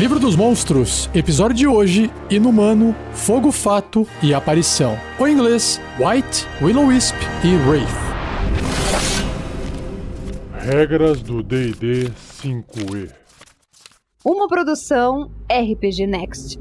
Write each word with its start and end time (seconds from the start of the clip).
Livro 0.00 0.18
dos 0.18 0.34
Monstros, 0.34 1.10
episódio 1.14 1.54
de 1.54 1.66
hoje: 1.66 2.10
Inumano, 2.30 2.96
Fogo 3.12 3.52
Fato 3.52 4.08
e 4.22 4.32
Aparição. 4.32 4.98
Ou 5.18 5.28
em 5.28 5.34
inglês, 5.34 5.78
White, 5.98 6.46
Willow-Wisp 6.62 7.14
e 7.44 7.54
Wraith. 7.68 7.86
Regras 10.54 11.20
do 11.20 11.42
DD 11.42 12.10
5E. 12.42 13.10
Uma 14.24 14.48
produção 14.48 15.30
RPG 15.52 16.06
Next. 16.06 16.58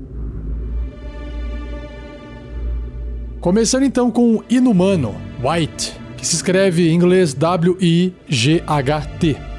Começando 3.39 3.83
então 3.83 4.11
com 4.11 4.43
Inumano, 4.49 5.15
White, 5.41 5.97
que 6.19 6.27
se 6.27 6.35
escreve 6.35 6.89
em 6.89 6.95
inglês 6.95 7.33
W-I-G-H-T. 7.33 8.17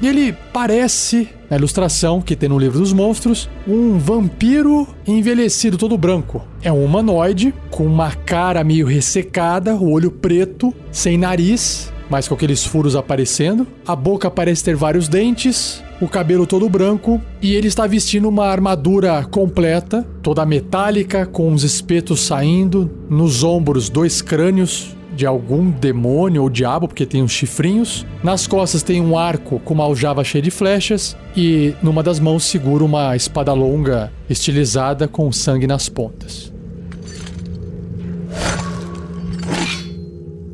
E 0.01 0.07
ele 0.07 0.35
parece, 0.53 1.27
na 1.49 1.57
ilustração 1.57 2.21
que 2.21 2.35
tem 2.35 2.47
no 2.47 2.59
livro 2.59 2.79
dos 2.79 2.93
monstros, 2.93 3.49
um 3.67 3.97
vampiro 3.97 4.87
envelhecido 5.07 5.77
todo 5.77 5.97
branco. 5.97 6.45
É 6.61 6.71
um 6.71 6.85
humanoide 6.85 7.53
com 7.69 7.85
uma 7.85 8.11
cara 8.11 8.63
meio 8.63 8.85
ressecada, 8.85 9.75
o 9.75 9.89
olho 9.91 10.11
preto, 10.11 10.73
sem 10.91 11.17
nariz, 11.17 11.91
mas 12.09 12.27
com 12.27 12.35
aqueles 12.35 12.63
furos 12.63 12.95
aparecendo. 12.95 13.65
A 13.87 13.95
boca 13.95 14.29
parece 14.29 14.63
ter 14.63 14.75
vários 14.75 15.07
dentes, 15.07 15.83
o 15.99 16.07
cabelo 16.07 16.45
todo 16.45 16.69
branco 16.69 17.21
e 17.41 17.55
ele 17.55 17.67
está 17.67 17.87
vestindo 17.87 18.27
uma 18.27 18.45
armadura 18.47 19.23
completa, 19.31 20.05
toda 20.21 20.45
metálica, 20.45 21.25
com 21.25 21.53
os 21.53 21.63
espetos 21.63 22.21
saindo, 22.21 22.91
nos 23.09 23.43
ombros 23.43 23.89
dois 23.89 24.21
crânios 24.21 24.95
de 25.21 25.27
algum 25.27 25.69
demônio 25.69 26.41
ou 26.41 26.49
diabo, 26.49 26.87
porque 26.87 27.05
tem 27.05 27.21
uns 27.21 27.31
chifrinhos. 27.31 28.07
Nas 28.23 28.47
costas 28.47 28.81
tem 28.81 28.99
um 28.99 29.15
arco 29.15 29.59
com 29.59 29.75
uma 29.75 29.83
aljava 29.83 30.23
cheia 30.23 30.41
de 30.41 30.49
flechas 30.49 31.15
e 31.37 31.75
numa 31.83 32.01
das 32.01 32.19
mãos 32.19 32.43
segura 32.43 32.83
uma 32.83 33.15
espada 33.15 33.53
longa 33.53 34.11
estilizada 34.27 35.07
com 35.07 35.31
sangue 35.31 35.67
nas 35.67 35.87
pontas. 35.87 36.51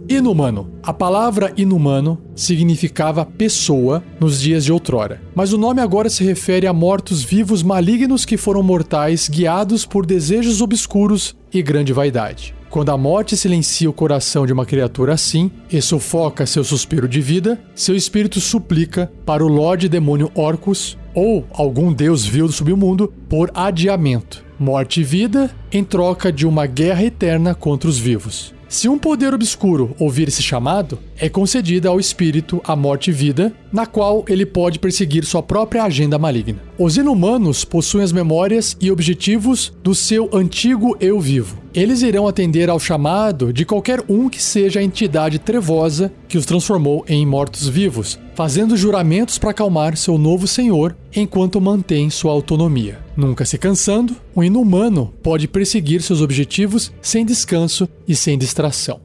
Inumano. 0.09 0.69
A 0.83 0.93
palavra 0.93 1.53
inumano 1.55 2.17
significava 2.35 3.25
pessoa 3.25 4.03
nos 4.19 4.41
dias 4.41 4.65
de 4.65 4.73
outrora, 4.73 5.21
mas 5.33 5.53
o 5.53 5.57
nome 5.57 5.79
agora 5.79 6.09
se 6.09 6.25
refere 6.25 6.67
a 6.67 6.73
mortos-vivos 6.73 7.63
malignos 7.63 8.25
que 8.25 8.35
foram 8.35 8.61
mortais 8.61 9.29
guiados 9.29 9.85
por 9.85 10.05
desejos 10.05 10.59
obscuros 10.61 11.37
e 11.53 11.61
grande 11.61 11.93
vaidade. 11.93 12.56
Quando 12.69 12.89
a 12.91 12.97
morte 12.97 13.37
silencia 13.37 13.89
o 13.89 13.93
coração 13.93 14.45
de 14.45 14.51
uma 14.51 14.65
criatura 14.65 15.13
assim 15.13 15.49
e 15.71 15.81
sufoca 15.81 16.45
seu 16.45 16.63
suspiro 16.63 17.07
de 17.07 17.21
vida, 17.21 17.59
seu 17.73 17.95
espírito 17.95 18.41
suplica 18.41 19.11
para 19.25 19.43
o 19.43 19.47
Lorde 19.47 19.87
Demônio 19.87 20.29
Orcus 20.35 20.97
ou 21.13 21.45
algum 21.53 21.93
deus 21.93 22.25
vil 22.25 22.47
do 22.47 22.53
submundo 22.53 23.11
por 23.29 23.49
adiamento, 23.53 24.43
morte 24.59 25.01
e 25.01 25.03
vida 25.03 25.49
em 25.71 25.83
troca 25.83 26.31
de 26.31 26.45
uma 26.45 26.65
guerra 26.65 27.03
eterna 27.03 27.55
contra 27.55 27.89
os 27.89 27.97
vivos. 27.97 28.56
Se 28.69 28.89
um 28.89 28.97
poder 28.97 29.33
obscuro 29.33 29.95
ouvir 29.97 30.27
esse 30.27 30.43
chamado, 30.43 30.99
é 31.17 31.29
concedida 31.29 31.87
ao 31.87 32.01
espírito 32.01 32.61
a 32.65 32.75
morte 32.75 33.09
e 33.09 33.13
vida, 33.13 33.53
na 33.71 33.85
qual 33.85 34.25
ele 34.27 34.45
pode 34.45 34.77
perseguir 34.77 35.23
sua 35.23 35.41
própria 35.41 35.83
agenda 35.83 36.19
maligna. 36.19 36.61
Os 36.77 36.97
inumanos 36.97 37.63
possuem 37.63 38.03
as 38.03 38.11
memórias 38.11 38.75
e 38.81 38.91
objetivos 38.91 39.71
do 39.81 39.95
seu 39.95 40.29
antigo 40.33 40.97
eu 40.99 41.17
vivo. 41.19 41.57
Eles 41.73 42.01
irão 42.01 42.27
atender 42.27 42.69
ao 42.69 42.79
chamado 42.79 43.53
de 43.53 43.63
qualquer 43.63 44.03
um 44.09 44.27
que 44.27 44.41
seja 44.41 44.81
a 44.81 44.83
entidade 44.83 45.39
trevosa 45.39 46.11
que 46.27 46.37
os 46.37 46.45
transformou 46.45 47.05
em 47.07 47.25
mortos-vivos, 47.25 48.19
fazendo 48.35 48.75
juramentos 48.75 49.37
para 49.37 49.51
acalmar 49.51 49.95
seu 49.95 50.17
novo 50.17 50.45
senhor 50.45 50.95
enquanto 51.15 51.61
mantém 51.61 52.09
sua 52.09 52.33
autonomia. 52.33 53.06
Nunca 53.17 53.45
se 53.45 53.57
cansando, 53.57 54.15
o 54.35 54.43
inumano 54.43 55.11
pode 55.23 55.47
perseguir 55.47 56.03
seus 56.03 56.21
objetivos 56.21 56.93
sem 57.01 57.25
descanso 57.25 57.89
e 58.07 58.15
sem 58.15 58.37
distração. 58.37 59.01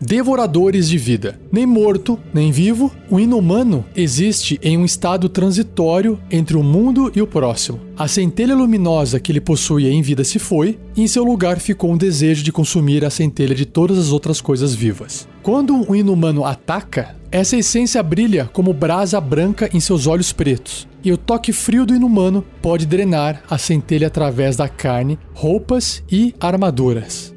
Devoradores 0.00 0.88
de 0.88 0.96
vida. 0.96 1.40
Nem 1.50 1.66
morto, 1.66 2.20
nem 2.32 2.52
vivo, 2.52 2.92
o 3.10 3.18
inumano 3.18 3.84
existe 3.96 4.60
em 4.62 4.76
um 4.76 4.84
estado 4.84 5.28
transitório 5.28 6.20
entre 6.30 6.56
o 6.56 6.62
mundo 6.62 7.10
e 7.16 7.20
o 7.20 7.26
próximo. 7.26 7.80
A 7.96 8.06
centelha 8.06 8.54
luminosa 8.54 9.18
que 9.18 9.32
ele 9.32 9.40
possuía 9.40 9.90
em 9.90 10.02
vida 10.02 10.22
se 10.22 10.38
foi, 10.38 10.78
e 10.94 11.02
em 11.02 11.08
seu 11.08 11.24
lugar 11.24 11.58
ficou 11.58 11.90
um 11.90 11.96
desejo 11.96 12.44
de 12.44 12.52
consumir 12.52 13.04
a 13.04 13.10
centelha 13.10 13.54
de 13.54 13.66
todas 13.66 13.98
as 13.98 14.12
outras 14.12 14.40
coisas 14.40 14.72
vivas. 14.74 15.26
Quando 15.42 15.74
um 15.74 15.94
inumano 15.94 16.44
ataca, 16.44 17.16
essa 17.36 17.54
essência 17.54 18.02
brilha 18.02 18.48
como 18.50 18.72
brasa 18.72 19.20
branca 19.20 19.68
em 19.74 19.78
seus 19.78 20.06
olhos 20.06 20.32
pretos, 20.32 20.88
e 21.04 21.12
o 21.12 21.18
toque 21.18 21.52
frio 21.52 21.84
do 21.84 21.94
inumano 21.94 22.42
pode 22.62 22.86
drenar 22.86 23.42
a 23.50 23.58
centelha 23.58 24.06
através 24.06 24.56
da 24.56 24.70
carne, 24.70 25.18
roupas 25.34 26.02
e 26.10 26.34
armaduras. 26.40 27.34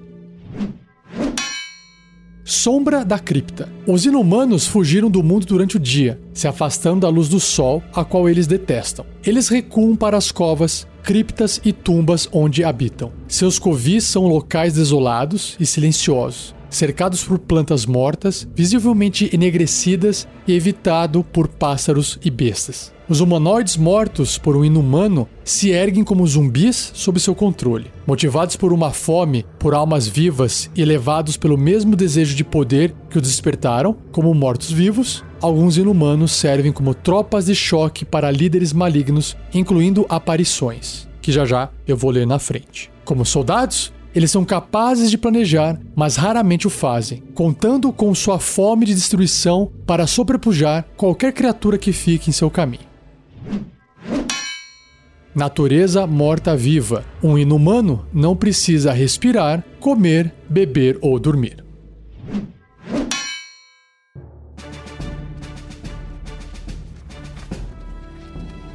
Sombra 2.45 3.03
da 3.03 3.19
cripta. 3.19 3.67
Os 3.85 4.05
inumanos 4.05 4.65
fugiram 4.65 5.11
do 5.11 5.21
mundo 5.21 5.45
durante 5.45 5.75
o 5.75 5.79
dia, 5.79 6.17
se 6.33 6.47
afastando 6.47 7.01
da 7.01 7.09
luz 7.09 7.27
do 7.27 7.39
sol, 7.39 7.83
a 7.93 8.05
qual 8.05 8.29
eles 8.29 8.47
detestam. 8.47 9.05
Eles 9.23 9.49
recuam 9.49 9.97
para 9.97 10.15
as 10.15 10.31
covas, 10.31 10.87
criptas 11.03 11.59
e 11.63 11.73
tumbas 11.73 12.27
onde 12.31 12.63
habitam. 12.63 13.11
Seus 13.27 13.59
covis 13.59 14.05
são 14.05 14.27
locais 14.27 14.73
desolados 14.75 15.57
e 15.59 15.65
silenciosos, 15.65 16.55
cercados 16.69 17.23
por 17.23 17.39
plantas 17.39 17.85
mortas, 17.85 18.47
visivelmente 18.55 19.29
enegrecidas 19.33 20.27
e 20.47 20.53
evitado 20.53 21.23
por 21.23 21.47
pássaros 21.47 22.19
e 22.23 22.29
bestas. 22.29 22.93
Os 23.09 23.21
humanoides 23.21 23.75
mortos 23.75 24.37
por 24.37 24.55
um 24.55 24.63
inumano 24.63 25.27
se 25.43 25.71
erguem 25.71 26.03
como 26.03 26.27
zumbis 26.27 26.91
sob 26.93 27.19
seu 27.19 27.33
controle, 27.33 27.91
motivados 28.05 28.55
por 28.55 28.71
uma 28.71 28.91
fome 28.91 29.43
por 29.57 29.73
almas 29.73 30.07
vivas 30.07 30.69
e 30.75 30.85
levados 30.85 31.35
pelo 31.35 31.57
mesmo 31.57 31.95
desejo 31.95 32.35
de 32.35 32.43
poder 32.43 32.93
que 33.09 33.17
os 33.17 33.23
despertaram, 33.23 33.97
como 34.11 34.31
mortos-vivos. 34.35 35.23
Alguns 35.41 35.75
inumanos 35.75 36.33
servem 36.33 36.71
como 36.71 36.93
tropas 36.93 37.47
de 37.47 37.55
choque 37.55 38.05
para 38.05 38.29
líderes 38.29 38.73
malignos, 38.73 39.35
incluindo 39.51 40.05
aparições, 40.07 41.07
que 41.19 41.31
já 41.31 41.45
já 41.45 41.71
eu 41.87 41.97
vou 41.97 42.11
ler 42.11 42.27
na 42.27 42.37
frente. 42.37 42.91
Como 43.03 43.25
soldados, 43.25 43.91
eles 44.13 44.31
são 44.31 44.43
capazes 44.43 45.09
de 45.09 45.17
planejar, 45.17 45.79
mas 45.95 46.15
raramente 46.15 46.67
o 46.67 46.69
fazem, 46.69 47.23
contando 47.33 47.91
com 47.91 48.13
sua 48.15 48.39
fome 48.39 48.85
de 48.85 48.93
destruição 48.93 49.71
para 49.85 50.07
sobrepujar 50.07 50.85
qualquer 50.97 51.33
criatura 51.33 51.77
que 51.77 51.93
fique 51.93 52.29
em 52.29 52.33
seu 52.33 52.49
caminho. 52.49 52.89
Natureza 55.33 56.07
morta-viva. 56.07 57.05
Um 57.23 57.37
inumano 57.37 58.05
não 58.11 58.35
precisa 58.35 58.91
respirar, 58.91 59.63
comer, 59.79 60.33
beber 60.49 60.97
ou 61.01 61.19
dormir. 61.19 61.68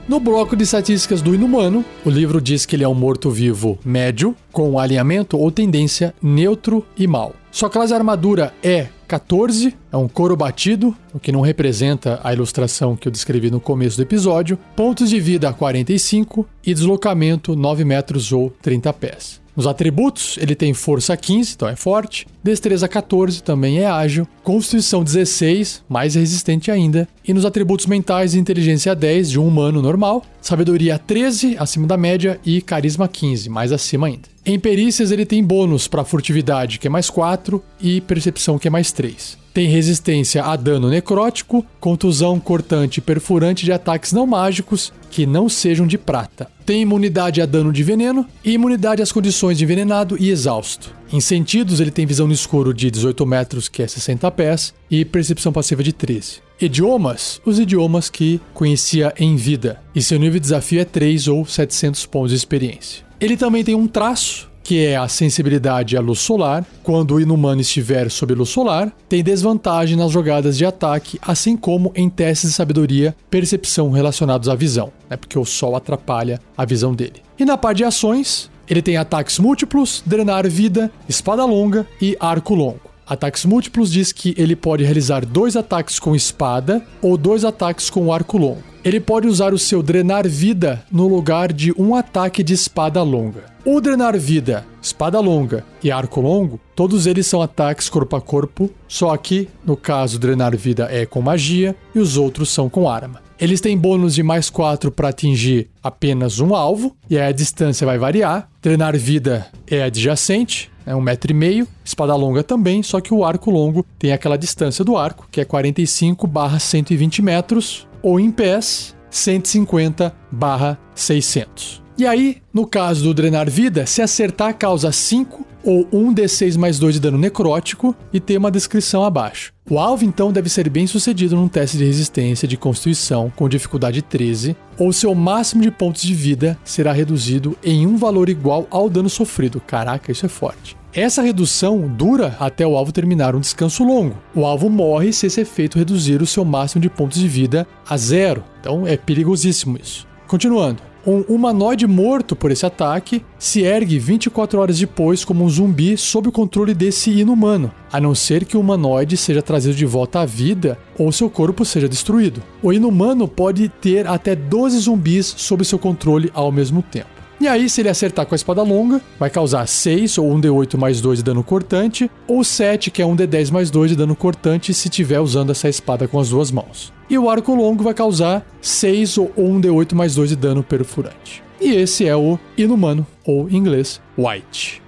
No 0.06 0.20
bloco 0.20 0.54
de 0.54 0.64
estatísticas 0.64 1.22
do 1.22 1.34
inumano, 1.34 1.82
o 2.04 2.10
livro 2.10 2.38
diz 2.38 2.66
que 2.66 2.76
ele 2.76 2.84
é 2.84 2.88
um 2.88 2.94
morto-vivo 2.94 3.78
médio, 3.82 4.36
com 4.52 4.78
alinhamento 4.78 5.38
ou 5.38 5.50
tendência 5.50 6.14
neutro 6.22 6.84
e 6.94 7.06
mal. 7.06 7.34
Sua 7.50 7.70
classe 7.70 7.94
armadura 7.94 8.52
é 8.62 8.88
14, 9.08 9.74
é 9.90 9.96
um 9.96 10.06
couro 10.06 10.36
batido, 10.36 10.94
o 11.14 11.18
que 11.18 11.32
não 11.32 11.40
representa 11.40 12.20
a 12.22 12.34
ilustração 12.34 12.94
que 12.94 13.08
eu 13.08 13.12
descrevi 13.12 13.50
no 13.50 13.60
começo 13.60 13.96
do 13.96 14.02
episódio. 14.02 14.58
Pontos 14.76 15.08
de 15.08 15.18
vida 15.18 15.50
45 15.54 16.46
e 16.66 16.74
deslocamento 16.74 17.56
9 17.56 17.82
metros 17.84 18.30
ou 18.30 18.52
30 18.60 18.92
pés. 18.92 19.43
Nos 19.56 19.66
atributos, 19.66 20.36
ele 20.40 20.54
tem 20.54 20.74
força 20.74 21.16
15, 21.16 21.52
então 21.54 21.68
é 21.68 21.76
forte, 21.76 22.26
destreza 22.42 22.88
14, 22.88 23.42
também 23.42 23.78
é 23.78 23.86
ágil, 23.86 24.26
constituição 24.42 25.04
16, 25.04 25.84
mais 25.88 26.16
resistente 26.16 26.70
ainda, 26.70 27.08
e 27.26 27.32
nos 27.32 27.44
atributos 27.44 27.86
mentais, 27.86 28.34
inteligência 28.34 28.94
10 28.94 29.30
de 29.30 29.38
um 29.38 29.46
humano 29.46 29.80
normal, 29.80 30.24
sabedoria 30.40 30.98
13, 30.98 31.56
acima 31.58 31.86
da 31.86 31.96
média, 31.96 32.40
e 32.44 32.60
carisma 32.60 33.06
15, 33.06 33.48
mais 33.48 33.70
acima 33.70 34.08
ainda. 34.08 34.28
Em 34.44 34.58
perícias, 34.58 35.12
ele 35.12 35.24
tem 35.24 35.42
bônus 35.42 35.86
para 35.86 36.04
furtividade, 36.04 36.78
que 36.78 36.88
é 36.88 36.90
mais 36.90 37.08
4, 37.08 37.62
e 37.80 38.00
percepção, 38.00 38.58
que 38.58 38.68
é 38.68 38.70
mais 38.70 38.90
3. 38.90 39.43
Tem 39.54 39.68
resistência 39.68 40.42
a 40.42 40.56
dano 40.56 40.90
necrótico, 40.90 41.64
contusão 41.78 42.40
cortante 42.40 42.98
e 42.98 43.00
perfurante 43.00 43.64
de 43.64 43.70
ataques 43.70 44.12
não 44.12 44.26
mágicos 44.26 44.92
que 45.12 45.26
não 45.26 45.48
sejam 45.48 45.86
de 45.86 45.96
prata. 45.96 46.48
Tem 46.66 46.82
imunidade 46.82 47.40
a 47.40 47.46
dano 47.46 47.72
de 47.72 47.84
veneno 47.84 48.26
e 48.44 48.50
imunidade 48.50 49.00
às 49.00 49.12
condições 49.12 49.56
de 49.56 49.62
envenenado 49.62 50.16
e 50.18 50.28
exausto. 50.28 50.92
Em 51.12 51.20
sentidos, 51.20 51.78
ele 51.78 51.92
tem 51.92 52.04
visão 52.04 52.26
no 52.26 52.32
escuro 52.32 52.74
de 52.74 52.90
18 52.90 53.24
metros, 53.24 53.68
que 53.68 53.80
é 53.80 53.86
60 53.86 54.28
pés, 54.32 54.74
e 54.90 55.04
percepção 55.04 55.52
passiva 55.52 55.84
de 55.84 55.92
13. 55.92 56.42
Idiomas, 56.60 57.40
os 57.46 57.60
idiomas 57.60 58.10
que 58.10 58.40
conhecia 58.52 59.14
em 59.16 59.36
vida, 59.36 59.80
e 59.94 60.02
seu 60.02 60.18
nível 60.18 60.40
de 60.40 60.46
desafio 60.46 60.80
é 60.80 60.84
3 60.84 61.28
ou 61.28 61.46
700 61.46 62.06
pontos 62.06 62.32
de 62.32 62.36
experiência. 62.36 63.04
Ele 63.20 63.36
também 63.36 63.62
tem 63.62 63.76
um 63.76 63.86
traço 63.86 64.52
que 64.64 64.84
é 64.84 64.96
a 64.96 65.06
sensibilidade 65.06 65.96
à 65.96 66.00
luz 66.00 66.18
solar. 66.20 66.64
Quando 66.82 67.14
o 67.14 67.20
inumano 67.20 67.60
estiver 67.60 68.10
sob 68.10 68.34
luz 68.34 68.48
solar, 68.48 68.90
tem 69.08 69.22
desvantagem 69.22 69.96
nas 69.96 70.10
jogadas 70.10 70.56
de 70.56 70.64
ataque, 70.64 71.18
assim 71.22 71.56
como 71.56 71.92
em 71.94 72.08
testes 72.08 72.50
de 72.50 72.56
sabedoria, 72.56 73.14
percepção 73.30 73.90
relacionados 73.90 74.48
à 74.48 74.54
visão, 74.54 74.90
né? 75.08 75.16
porque 75.16 75.38
o 75.38 75.44
sol 75.44 75.76
atrapalha 75.76 76.40
a 76.56 76.64
visão 76.64 76.94
dele. 76.94 77.22
E 77.38 77.44
na 77.44 77.58
parte 77.58 77.78
de 77.78 77.84
ações, 77.84 78.50
ele 78.68 78.80
tem 78.80 78.96
ataques 78.96 79.38
múltiplos, 79.38 80.02
drenar 80.06 80.48
vida, 80.48 80.90
espada 81.08 81.44
longa 81.44 81.86
e 82.00 82.16
arco 82.18 82.54
longo. 82.54 82.93
Ataques 83.06 83.44
múltiplos 83.44 83.92
diz 83.92 84.12
que 84.12 84.34
ele 84.38 84.56
pode 84.56 84.82
realizar 84.82 85.26
dois 85.26 85.56
ataques 85.56 85.98
com 85.98 86.16
espada 86.16 86.82
ou 87.02 87.18
dois 87.18 87.44
ataques 87.44 87.90
com 87.90 88.10
arco 88.10 88.38
longo. 88.38 88.62
Ele 88.82 88.98
pode 88.98 89.26
usar 89.28 89.52
o 89.52 89.58
seu 89.58 89.82
drenar 89.82 90.26
vida 90.26 90.82
no 90.90 91.06
lugar 91.06 91.52
de 91.52 91.72
um 91.78 91.94
ataque 91.94 92.42
de 92.42 92.54
espada 92.54 93.02
longa. 93.02 93.44
O 93.64 93.80
drenar 93.80 94.18
vida, 94.18 94.66
espada 94.80 95.20
longa 95.20 95.64
e 95.82 95.90
arco 95.90 96.20
longo, 96.20 96.60
todos 96.74 97.06
eles 97.06 97.26
são 97.26 97.40
ataques 97.40 97.88
corpo 97.88 98.16
a 98.16 98.20
corpo, 98.20 98.70
só 98.86 99.14
que 99.16 99.48
no 99.64 99.76
caso 99.76 100.18
drenar 100.18 100.56
vida 100.56 100.88
é 100.90 101.06
com 101.06 101.22
magia 101.22 101.74
e 101.94 101.98
os 101.98 102.16
outros 102.16 102.50
são 102.50 102.68
com 102.68 102.88
arma. 102.88 103.23
Eles 103.40 103.60
têm 103.60 103.76
bônus 103.76 104.14
de 104.14 104.22
mais 104.22 104.48
4 104.48 104.92
para 104.92 105.08
atingir 105.08 105.68
apenas 105.82 106.38
um 106.38 106.54
alvo, 106.54 106.96
e 107.10 107.18
aí 107.18 107.28
a 107.28 107.32
distância 107.32 107.86
vai 107.86 107.98
variar. 107.98 108.48
Drenar 108.62 108.96
vida 108.96 109.46
é 109.66 109.82
adjacente, 109.82 110.70
é 110.86 110.94
um 110.94 111.00
metro 111.00 111.32
e 111.32 111.34
meio. 111.34 111.66
Espada 111.84 112.14
longa 112.14 112.42
também, 112.42 112.82
só 112.82 113.00
que 113.00 113.12
o 113.12 113.24
arco 113.24 113.50
longo 113.50 113.84
tem 113.98 114.12
aquela 114.12 114.38
distância 114.38 114.84
do 114.84 114.96
arco, 114.96 115.26
que 115.30 115.40
é 115.40 115.44
45 115.44 116.26
barra 116.26 116.58
120 116.58 117.22
metros, 117.22 117.88
ou 118.02 118.20
em 118.20 118.30
pés, 118.30 118.94
150 119.10 120.14
barra 120.30 120.78
600. 120.94 121.82
E 121.96 122.06
aí, 122.06 122.42
no 122.52 122.66
caso 122.66 123.04
do 123.04 123.14
drenar 123.14 123.48
vida, 123.48 123.86
se 123.86 124.02
acertar 124.02 124.56
causa 124.58 124.90
5 124.90 125.46
ou 125.64 125.86
1d6 125.86 126.56
mais 126.58 126.78
2 126.78 126.94
de 126.94 127.00
dano 127.00 127.18
necrótico 127.18 127.96
e 128.12 128.20
tem 128.20 128.36
uma 128.36 128.50
descrição 128.50 129.02
abaixo. 129.02 129.52
O 129.68 129.78
alvo 129.78 130.04
então 130.04 130.30
deve 130.30 130.48
ser 130.50 130.68
bem 130.68 130.86
sucedido 130.86 131.34
num 131.34 131.48
teste 131.48 131.78
de 131.78 131.84
resistência 131.84 132.46
de 132.46 132.56
constituição 132.56 133.32
com 133.34 133.48
dificuldade 133.48 134.02
13, 134.02 134.54
ou 134.78 134.92
seu 134.92 135.14
máximo 135.14 135.62
de 135.62 135.70
pontos 135.70 136.02
de 136.02 136.12
vida 136.14 136.58
será 136.62 136.92
reduzido 136.92 137.56
em 137.64 137.86
um 137.86 137.96
valor 137.96 138.28
igual 138.28 138.66
ao 138.70 138.90
dano 138.90 139.08
sofrido. 139.08 139.60
Caraca, 139.60 140.12
isso 140.12 140.26
é 140.26 140.28
forte. 140.28 140.76
Essa 140.92 141.22
redução 141.22 141.88
dura 141.88 142.36
até 142.38 142.64
o 142.64 142.76
alvo 142.76 142.92
terminar 142.92 143.34
um 143.34 143.40
descanso 143.40 143.82
longo. 143.82 144.16
O 144.32 144.46
alvo 144.46 144.70
morre 144.70 145.12
se 145.12 145.26
esse 145.26 145.40
efeito 145.40 145.78
reduzir 145.78 146.22
o 146.22 146.26
seu 146.26 146.44
máximo 146.44 146.80
de 146.80 146.88
pontos 146.88 147.18
de 147.18 147.26
vida 147.26 147.66
a 147.88 147.96
zero. 147.96 148.44
Então 148.60 148.86
é 148.86 148.96
perigosíssimo 148.96 149.76
isso. 149.76 150.06
Continuando. 150.28 150.93
Um 151.06 151.20
humanoide 151.28 151.86
morto 151.86 152.34
por 152.34 152.50
esse 152.50 152.64
ataque 152.64 153.22
se 153.38 153.60
ergue 153.62 153.98
24 153.98 154.58
horas 154.58 154.78
depois 154.78 155.22
como 155.22 155.44
um 155.44 155.48
zumbi 155.50 155.98
sob 155.98 156.28
o 156.28 156.32
controle 156.32 156.72
desse 156.72 157.10
inumano, 157.10 157.70
a 157.92 158.00
não 158.00 158.14
ser 158.14 158.46
que 158.46 158.56
o 158.56 158.60
humanoide 158.60 159.14
seja 159.14 159.42
trazido 159.42 159.74
de 159.74 159.84
volta 159.84 160.20
à 160.20 160.24
vida 160.24 160.78
ou 160.98 161.12
seu 161.12 161.28
corpo 161.28 161.62
seja 161.62 161.90
destruído. 161.90 162.42
O 162.62 162.72
inumano 162.72 163.28
pode 163.28 163.68
ter 163.68 164.06
até 164.06 164.34
12 164.34 164.78
zumbis 164.78 165.34
sob 165.36 165.62
seu 165.62 165.78
controle 165.78 166.30
ao 166.32 166.50
mesmo 166.50 166.80
tempo. 166.80 167.13
E 167.40 167.48
aí, 167.48 167.68
se 167.68 167.80
ele 167.80 167.88
acertar 167.88 168.26
com 168.26 168.34
a 168.34 168.36
espada 168.36 168.62
longa, 168.62 169.00
vai 169.18 169.28
causar 169.28 169.66
6 169.66 170.18
ou 170.18 170.32
1d8 170.34 170.78
mais 170.78 171.00
2 171.00 171.18
de 171.18 171.24
dano 171.24 171.42
cortante, 171.42 172.10
ou 172.28 172.44
7, 172.44 172.90
que 172.90 173.02
é 173.02 173.04
1d10 173.04 173.50
mais 173.50 173.70
2 173.70 173.90
de 173.90 173.96
dano 173.96 174.14
cortante, 174.14 174.72
se 174.72 174.88
estiver 174.88 175.20
usando 175.20 175.50
essa 175.50 175.68
espada 175.68 176.06
com 176.06 176.18
as 176.20 176.30
duas 176.30 176.50
mãos. 176.50 176.92
E 177.10 177.18
o 177.18 177.28
arco 177.28 177.54
longo 177.54 177.82
vai 177.82 177.92
causar 177.92 178.46
6 178.60 179.18
ou 179.18 179.28
1d8 179.36 179.94
mais 179.94 180.14
2 180.14 180.30
de 180.30 180.36
dano 180.36 180.62
perfurante. 180.62 181.42
E 181.60 181.72
esse 181.72 182.06
é 182.06 182.16
o 182.16 182.38
inumano, 182.56 183.06
ou 183.24 183.48
em 183.50 183.56
inglês, 183.56 184.00
White. 184.16 184.82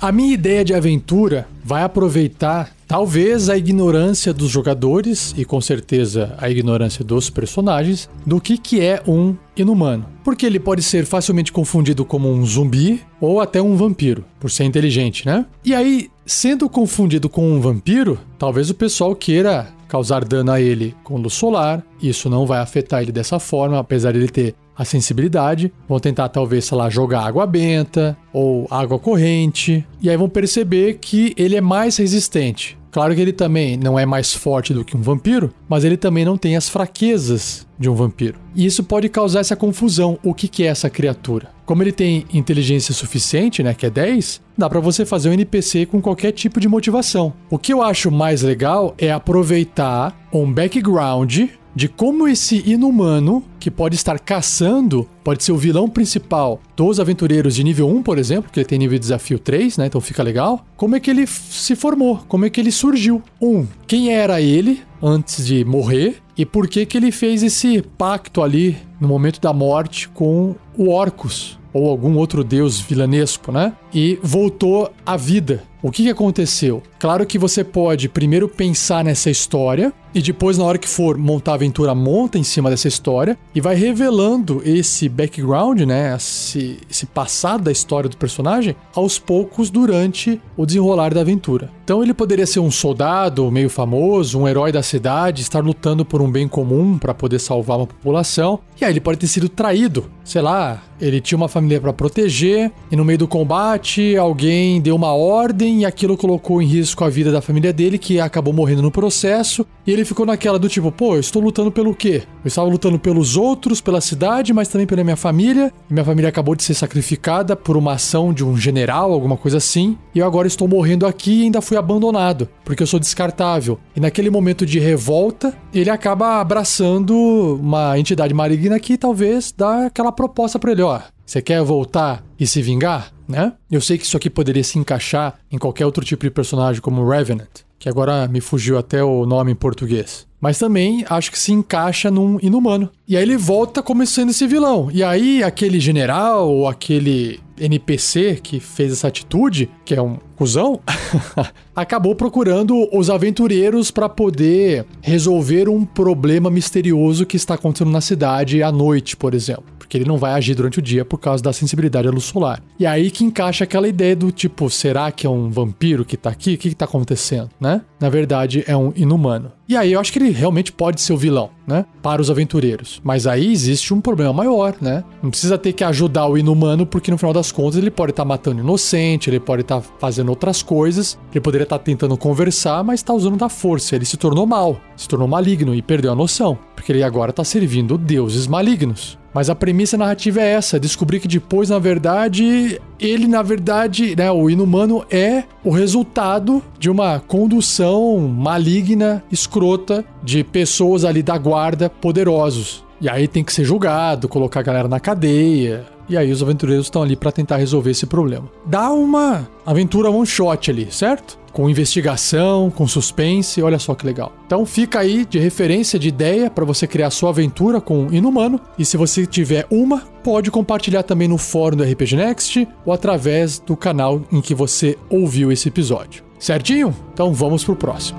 A 0.00 0.12
minha 0.12 0.32
ideia 0.32 0.64
de 0.64 0.74
aventura 0.74 1.48
vai 1.64 1.82
aproveitar 1.82 2.70
talvez 2.88 3.50
a 3.50 3.56
ignorância 3.56 4.32
dos 4.32 4.50
jogadores 4.50 5.34
e 5.36 5.44
com 5.44 5.60
certeza 5.60 6.34
a 6.38 6.48
ignorância 6.48 7.04
dos 7.04 7.28
personagens 7.28 8.08
do 8.24 8.40
que, 8.40 8.56
que 8.56 8.80
é 8.80 9.02
um 9.06 9.36
inumano. 9.54 10.06
Porque 10.24 10.46
ele 10.46 10.58
pode 10.58 10.82
ser 10.82 11.04
facilmente 11.04 11.52
confundido 11.52 12.04
como 12.04 12.32
um 12.32 12.44
zumbi 12.46 13.02
ou 13.20 13.40
até 13.40 13.60
um 13.60 13.76
vampiro, 13.76 14.24
por 14.40 14.50
ser 14.50 14.64
inteligente, 14.64 15.26
né? 15.26 15.44
E 15.62 15.74
aí, 15.74 16.10
sendo 16.24 16.68
confundido 16.68 17.28
com 17.28 17.52
um 17.52 17.60
vampiro, 17.60 18.18
talvez 18.38 18.70
o 18.70 18.74
pessoal 18.74 19.14
queira 19.14 19.68
causar 19.86 20.24
dano 20.24 20.52
a 20.52 20.60
ele 20.60 20.94
com 21.02 21.16
luz 21.16 21.34
solar. 21.34 21.82
Isso 22.00 22.30
não 22.30 22.46
vai 22.46 22.60
afetar 22.60 23.02
ele 23.02 23.12
dessa 23.12 23.38
forma, 23.38 23.78
apesar 23.78 24.12
de 24.12 24.18
ele 24.18 24.28
ter 24.28 24.54
a 24.78 24.84
sensibilidade. 24.84 25.72
Vão 25.88 25.98
tentar, 25.98 26.28
talvez, 26.28 26.66
sei 26.66 26.78
lá, 26.78 26.88
jogar 26.88 27.22
água 27.22 27.44
benta 27.44 28.16
ou 28.32 28.68
água 28.70 28.98
corrente. 28.98 29.84
E 30.00 30.08
aí 30.08 30.16
vão 30.16 30.28
perceber 30.28 30.98
que 31.00 31.34
ele 31.36 31.56
é 31.56 31.60
mais 31.60 31.96
resistente. 31.96 32.78
Claro 32.90 33.14
que 33.14 33.20
ele 33.20 33.32
também 33.32 33.76
não 33.76 33.98
é 33.98 34.06
mais 34.06 34.32
forte 34.32 34.72
do 34.72 34.84
que 34.84 34.96
um 34.96 35.02
vampiro, 35.02 35.52
mas 35.68 35.84
ele 35.84 35.96
também 35.96 36.24
não 36.24 36.38
tem 36.38 36.56
as 36.56 36.68
fraquezas 36.68 37.66
de 37.78 37.88
um 37.88 37.94
vampiro. 37.94 38.38
E 38.54 38.64
isso 38.64 38.82
pode 38.82 39.08
causar 39.08 39.40
essa 39.40 39.54
confusão. 39.54 40.18
O 40.24 40.32
que, 40.32 40.64
é 40.64 40.66
essa 40.66 40.88
criatura? 40.88 41.50
Como 41.66 41.82
ele 41.82 41.92
tem 41.92 42.24
inteligência 42.32 42.94
suficiente, 42.94 43.62
né, 43.62 43.74
que 43.74 43.84
é 43.84 43.90
10, 43.90 44.40
dá 44.56 44.68
para 44.70 44.80
você 44.80 45.04
fazer 45.04 45.28
um 45.28 45.34
NPC 45.34 45.86
com 45.86 46.00
qualquer 46.00 46.32
tipo 46.32 46.58
de 46.58 46.66
motivação. 46.66 47.32
O 47.50 47.58
que 47.58 47.72
eu 47.72 47.82
acho 47.82 48.10
mais 48.10 48.42
legal 48.42 48.94
é 48.96 49.12
aproveitar 49.12 50.18
um 50.32 50.50
background 50.50 51.50
de 51.78 51.86
como 51.86 52.26
esse 52.26 52.60
inumano, 52.68 53.40
que 53.60 53.70
pode 53.70 53.94
estar 53.94 54.18
caçando, 54.18 55.08
pode 55.22 55.44
ser 55.44 55.52
o 55.52 55.56
vilão 55.56 55.88
principal 55.88 56.60
dos 56.76 56.98
aventureiros 56.98 57.54
de 57.54 57.62
nível 57.62 57.88
1, 57.88 58.02
por 58.02 58.18
exemplo, 58.18 58.50
que 58.50 58.58
ele 58.58 58.66
tem 58.66 58.80
nível 58.80 58.98
de 58.98 59.02
desafio 59.02 59.38
3, 59.38 59.78
né? 59.78 59.86
Então 59.86 60.00
fica 60.00 60.20
legal. 60.20 60.66
Como 60.76 60.96
é 60.96 61.00
que 61.00 61.08
ele 61.08 61.24
se 61.24 61.76
formou? 61.76 62.16
Como 62.26 62.44
é 62.44 62.50
que 62.50 62.60
ele 62.60 62.72
surgiu? 62.72 63.22
Um, 63.40 63.64
quem 63.86 64.12
era 64.12 64.40
ele 64.40 64.82
antes 65.00 65.46
de 65.46 65.64
morrer? 65.64 66.16
E 66.36 66.44
por 66.44 66.66
que 66.66 66.84
que 66.84 66.98
ele 66.98 67.12
fez 67.12 67.44
esse 67.44 67.80
pacto 67.96 68.42
ali 68.42 68.76
no 69.00 69.06
momento 69.06 69.40
da 69.40 69.52
morte 69.52 70.08
com 70.08 70.56
o 70.76 70.90
Orcus? 70.90 71.58
ou 71.72 71.88
algum 71.88 72.16
outro 72.16 72.42
deus 72.42 72.80
vilanesco, 72.80 73.52
né? 73.52 73.72
E 73.92 74.18
voltou 74.22 74.92
à 75.04 75.16
vida. 75.16 75.62
O 75.80 75.92
que, 75.92 76.10
aconteceu? 76.10 76.82
Claro 76.98 77.24
que 77.24 77.38
você 77.38 77.62
pode 77.62 78.08
primeiro 78.08 78.48
pensar 78.48 79.04
nessa 79.04 79.30
história 79.30 79.92
e 80.12 80.20
depois, 80.20 80.58
na 80.58 80.64
hora 80.64 80.78
que 80.78 80.88
for 80.88 81.16
montar 81.16 81.52
a 81.52 81.54
aventura, 81.54 81.94
monta 81.94 82.38
em 82.38 82.42
cima 82.42 82.68
dessa 82.68 82.88
história 82.88 83.38
e 83.54 83.60
vai 83.60 83.76
revelando 83.76 84.60
esse 84.64 85.08
background, 85.08 85.82
né? 85.82 86.16
Esse, 86.16 86.78
esse 86.90 87.06
passado 87.06 87.62
da 87.62 87.70
história 87.70 88.10
do 88.10 88.16
personagem 88.16 88.74
aos 88.92 89.20
poucos 89.20 89.70
durante 89.70 90.40
o 90.56 90.66
desenrolar 90.66 91.14
da 91.14 91.20
aventura. 91.20 91.70
Então 91.84 92.02
ele 92.02 92.12
poderia 92.12 92.46
ser 92.46 92.58
um 92.58 92.70
soldado 92.70 93.48
meio 93.50 93.70
famoso, 93.70 94.40
um 94.40 94.48
herói 94.48 94.72
da 94.72 94.82
cidade, 94.82 95.42
estar 95.42 95.60
lutando 95.60 96.04
por 96.04 96.20
um 96.20 96.30
bem 96.30 96.48
comum 96.48 96.98
para 96.98 97.14
poder 97.14 97.38
salvar 97.38 97.76
uma 97.76 97.86
população. 97.86 98.58
E 98.80 98.84
aí 98.84 98.92
ele 98.92 99.00
pode 99.00 99.18
ter 99.18 99.28
sido 99.28 99.48
traído, 99.48 100.10
sei 100.24 100.42
lá, 100.42 100.82
ele 101.00 101.20
tinha 101.20 101.36
uma 101.36 101.48
família 101.48 101.80
para 101.80 101.92
proteger 101.92 102.72
e 102.90 102.96
no 102.96 103.04
meio 103.04 103.18
do 103.18 103.28
combate 103.28 103.77
alguém 104.18 104.80
deu 104.80 104.96
uma 104.96 105.12
ordem 105.12 105.80
e 105.80 105.84
aquilo 105.84 106.16
colocou 106.16 106.60
em 106.60 106.66
risco 106.66 107.04
a 107.04 107.08
vida 107.08 107.30
da 107.30 107.40
família 107.40 107.72
dele, 107.72 107.98
que 107.98 108.20
acabou 108.20 108.52
morrendo 108.52 108.82
no 108.82 108.90
processo. 108.90 109.66
E 109.86 109.92
ele 109.92 110.04
ficou 110.04 110.26
naquela 110.26 110.58
do 110.58 110.68
tipo, 110.68 110.90
pô, 110.92 111.14
eu 111.14 111.20
estou 111.20 111.42
lutando 111.42 111.72
pelo 111.72 111.94
quê? 111.94 112.22
Eu 112.44 112.48
estava 112.48 112.68
lutando 112.68 112.98
pelos 112.98 113.36
outros, 113.36 113.80
pela 113.80 114.00
cidade, 114.00 114.52
mas 114.52 114.68
também 114.68 114.86
pela 114.86 115.02
minha 115.02 115.16
família. 115.16 115.72
E 115.90 115.92
minha 115.92 116.04
família 116.04 116.28
acabou 116.28 116.54
de 116.54 116.62
ser 116.62 116.74
sacrificada 116.74 117.56
por 117.56 117.76
uma 117.76 117.94
ação 117.94 118.32
de 118.32 118.44
um 118.44 118.56
general, 118.56 119.12
alguma 119.12 119.36
coisa 119.36 119.58
assim. 119.58 119.96
E 120.14 120.18
eu 120.18 120.26
agora 120.26 120.46
estou 120.46 120.68
morrendo 120.68 121.06
aqui 121.06 121.40
e 121.40 121.42
ainda 121.44 121.60
fui 121.60 121.76
abandonado, 121.76 122.48
porque 122.64 122.82
eu 122.82 122.86
sou 122.86 123.00
descartável. 123.00 123.78
E 123.94 124.00
naquele 124.00 124.30
momento 124.30 124.66
de 124.66 124.78
revolta, 124.78 125.54
ele 125.72 125.90
acaba 125.90 126.40
abraçando 126.40 127.58
uma 127.60 127.98
entidade 127.98 128.34
maligna 128.34 128.78
que 128.78 128.98
talvez 128.98 129.52
dá 129.56 129.86
aquela 129.86 130.12
proposta 130.12 130.58
para 130.58 130.72
ele, 130.72 130.82
ó, 130.82 131.00
você 131.28 131.42
quer 131.42 131.62
voltar 131.62 132.24
e 132.40 132.46
se 132.46 132.62
vingar, 132.62 133.12
né? 133.28 133.52
Eu 133.70 133.82
sei 133.82 133.98
que 133.98 134.04
isso 134.04 134.16
aqui 134.16 134.30
poderia 134.30 134.64
se 134.64 134.78
encaixar 134.78 135.38
em 135.52 135.58
qualquer 135.58 135.84
outro 135.84 136.02
tipo 136.02 136.24
de 136.24 136.30
personagem 136.30 136.80
como 136.80 137.06
Revenant, 137.06 137.50
que 137.78 137.86
agora 137.86 138.26
me 138.26 138.40
fugiu 138.40 138.78
até 138.78 139.04
o 139.04 139.26
nome 139.26 139.52
em 139.52 139.54
português. 139.54 140.26
Mas 140.40 140.58
também 140.58 141.04
acho 141.08 141.30
que 141.30 141.38
se 141.38 141.52
encaixa 141.52 142.10
num 142.10 142.38
inumano. 142.40 142.90
E 143.06 143.16
aí 143.16 143.22
ele 143.22 143.36
volta 143.36 143.82
como 143.82 144.06
sendo 144.06 144.30
esse 144.30 144.46
vilão. 144.46 144.88
E 144.92 145.02
aí 145.02 145.42
aquele 145.42 145.80
general 145.80 146.48
ou 146.48 146.68
aquele 146.68 147.40
NPC 147.58 148.38
que 148.42 148.60
fez 148.60 148.92
essa 148.92 149.08
atitude, 149.08 149.68
que 149.84 149.94
é 149.94 150.02
um 150.02 150.18
cuzão, 150.36 150.80
acabou 151.74 152.14
procurando 152.14 152.88
os 152.96 153.10
aventureiros 153.10 153.90
para 153.90 154.08
poder 154.08 154.86
resolver 155.02 155.68
um 155.68 155.84
problema 155.84 156.50
misterioso 156.50 157.26
que 157.26 157.36
está 157.36 157.54
acontecendo 157.54 157.90
na 157.90 158.00
cidade 158.00 158.62
à 158.62 158.70
noite, 158.70 159.16
por 159.16 159.34
exemplo 159.34 159.78
porque 159.88 159.96
ele 159.96 160.04
não 160.04 160.18
vai 160.18 160.32
agir 160.32 160.54
durante 160.54 160.78
o 160.80 160.82
dia 160.82 161.02
por 161.02 161.16
causa 161.16 161.42
da 161.42 161.50
sensibilidade 161.50 162.06
à 162.06 162.10
luz 162.10 162.24
solar. 162.24 162.62
E 162.78 162.84
aí 162.84 163.10
que 163.10 163.24
encaixa 163.24 163.64
aquela 163.64 163.88
ideia 163.88 164.14
do 164.14 164.30
tipo, 164.30 164.68
será 164.68 165.10
que 165.10 165.26
é 165.26 165.30
um 165.30 165.48
vampiro 165.48 166.04
que 166.04 166.14
tá 166.14 166.28
aqui? 166.28 166.54
O 166.54 166.58
que, 166.58 166.68
que 166.68 166.74
tá 166.74 166.84
acontecendo, 166.84 167.48
né? 167.58 167.80
Na 167.98 168.10
verdade, 168.10 168.62
é 168.66 168.76
um 168.76 168.92
inumano. 168.94 169.50
E 169.66 169.74
aí 169.74 169.94
eu 169.94 170.00
acho 170.00 170.12
que 170.12 170.18
ele 170.18 170.27
ele 170.28 170.38
realmente 170.38 170.72
pode 170.72 171.00
ser 171.00 171.12
o 171.12 171.16
vilão, 171.16 171.50
né? 171.66 171.84
Para 172.02 172.20
os 172.20 172.30
aventureiros. 172.30 173.00
Mas 173.02 173.26
aí 173.26 173.50
existe 173.50 173.92
um 173.92 174.00
problema 174.00 174.32
maior, 174.32 174.76
né? 174.80 175.02
Não 175.22 175.30
precisa 175.30 175.58
ter 175.58 175.72
que 175.72 175.82
ajudar 175.82 176.26
o 176.26 176.36
inumano, 176.36 176.86
porque 176.86 177.10
no 177.10 177.18
final 177.18 177.32
das 177.32 177.50
contas 177.50 177.76
ele 177.76 177.90
pode 177.90 178.10
estar 178.10 178.22
tá 178.22 178.28
matando 178.28 178.60
inocente, 178.60 179.30
ele 179.30 179.40
pode 179.40 179.62
estar 179.62 179.80
tá 179.80 179.86
fazendo 179.98 180.28
outras 180.28 180.62
coisas, 180.62 181.18
ele 181.32 181.40
poderia 181.40 181.64
estar 181.64 181.78
tá 181.78 181.84
tentando 181.84 182.16
conversar, 182.16 182.84
mas 182.84 183.00
está 183.00 183.12
usando 183.12 183.36
da 183.36 183.48
força. 183.48 183.96
Ele 183.96 184.04
se 184.04 184.16
tornou 184.16 184.46
mal, 184.46 184.78
se 184.96 185.08
tornou 185.08 185.26
maligno 185.26 185.74
e 185.74 185.82
perdeu 185.82 186.12
a 186.12 186.16
noção, 186.16 186.58
porque 186.74 186.92
ele 186.92 187.02
agora 187.02 187.30
está 187.30 187.44
servindo 187.44 187.98
deuses 187.98 188.46
malignos. 188.46 189.18
Mas 189.32 189.50
a 189.50 189.54
premissa 189.54 189.96
narrativa 189.96 190.40
é 190.40 190.48
essa: 190.48 190.80
descobrir 190.80 191.20
que 191.20 191.28
depois, 191.28 191.70
na 191.70 191.78
verdade, 191.78 192.80
ele, 192.98 193.26
na 193.26 193.42
verdade, 193.42 194.16
né, 194.16 194.30
o 194.30 194.48
inumano 194.48 195.04
é 195.10 195.44
o 195.64 195.70
resultado 195.70 196.62
de 196.78 196.90
uma 196.90 197.20
condução 197.20 198.18
maligna, 198.18 199.22
escrota, 199.30 200.04
de 200.22 200.42
pessoas 200.42 201.04
ali 201.04 201.22
da 201.22 201.36
guarda 201.36 201.88
poderosos. 201.88 202.84
E 203.00 203.08
aí 203.08 203.28
tem 203.28 203.44
que 203.44 203.52
ser 203.52 203.64
julgado, 203.64 204.28
colocar 204.28 204.60
a 204.60 204.62
galera 204.62 204.88
na 204.88 204.98
cadeia. 204.98 205.86
E 206.08 206.16
aí 206.16 206.32
os 206.32 206.42
aventureiros 206.42 206.86
estão 206.86 207.02
ali 207.02 207.14
para 207.14 207.30
tentar 207.30 207.56
resolver 207.58 207.90
esse 207.90 208.06
problema. 208.06 208.48
Dá 208.64 208.90
uma 208.90 209.48
aventura 209.64 210.10
one 210.10 210.26
shot 210.26 210.70
ali, 210.70 210.88
certo? 210.90 211.37
Com 211.52 211.68
investigação, 211.68 212.70
com 212.70 212.86
suspense, 212.86 213.62
olha 213.62 213.78
só 213.78 213.94
que 213.94 214.06
legal. 214.06 214.32
Então 214.46 214.64
fica 214.64 215.00
aí 215.00 215.24
de 215.24 215.38
referência, 215.38 215.98
de 215.98 216.08
ideia 216.08 216.50
para 216.50 216.64
você 216.64 216.86
criar 216.86 217.10
sua 217.10 217.30
aventura 217.30 217.80
com 217.80 218.12
Inumano. 218.12 218.60
E 218.78 218.84
se 218.84 218.96
você 218.96 219.26
tiver 219.26 219.66
uma, 219.70 220.02
pode 220.22 220.50
compartilhar 220.50 221.02
também 221.02 221.28
no 221.28 221.38
fórum 221.38 221.76
do 221.76 221.84
RPG 221.84 222.16
Next 222.16 222.68
ou 222.84 222.92
através 222.92 223.58
do 223.58 223.76
canal 223.76 224.22
em 224.30 224.40
que 224.40 224.54
você 224.54 224.96
ouviu 225.10 225.50
esse 225.50 225.68
episódio. 225.68 226.22
Certinho? 226.38 226.94
Então 227.12 227.32
vamos 227.32 227.64
pro 227.64 227.74
próximo. 227.74 228.18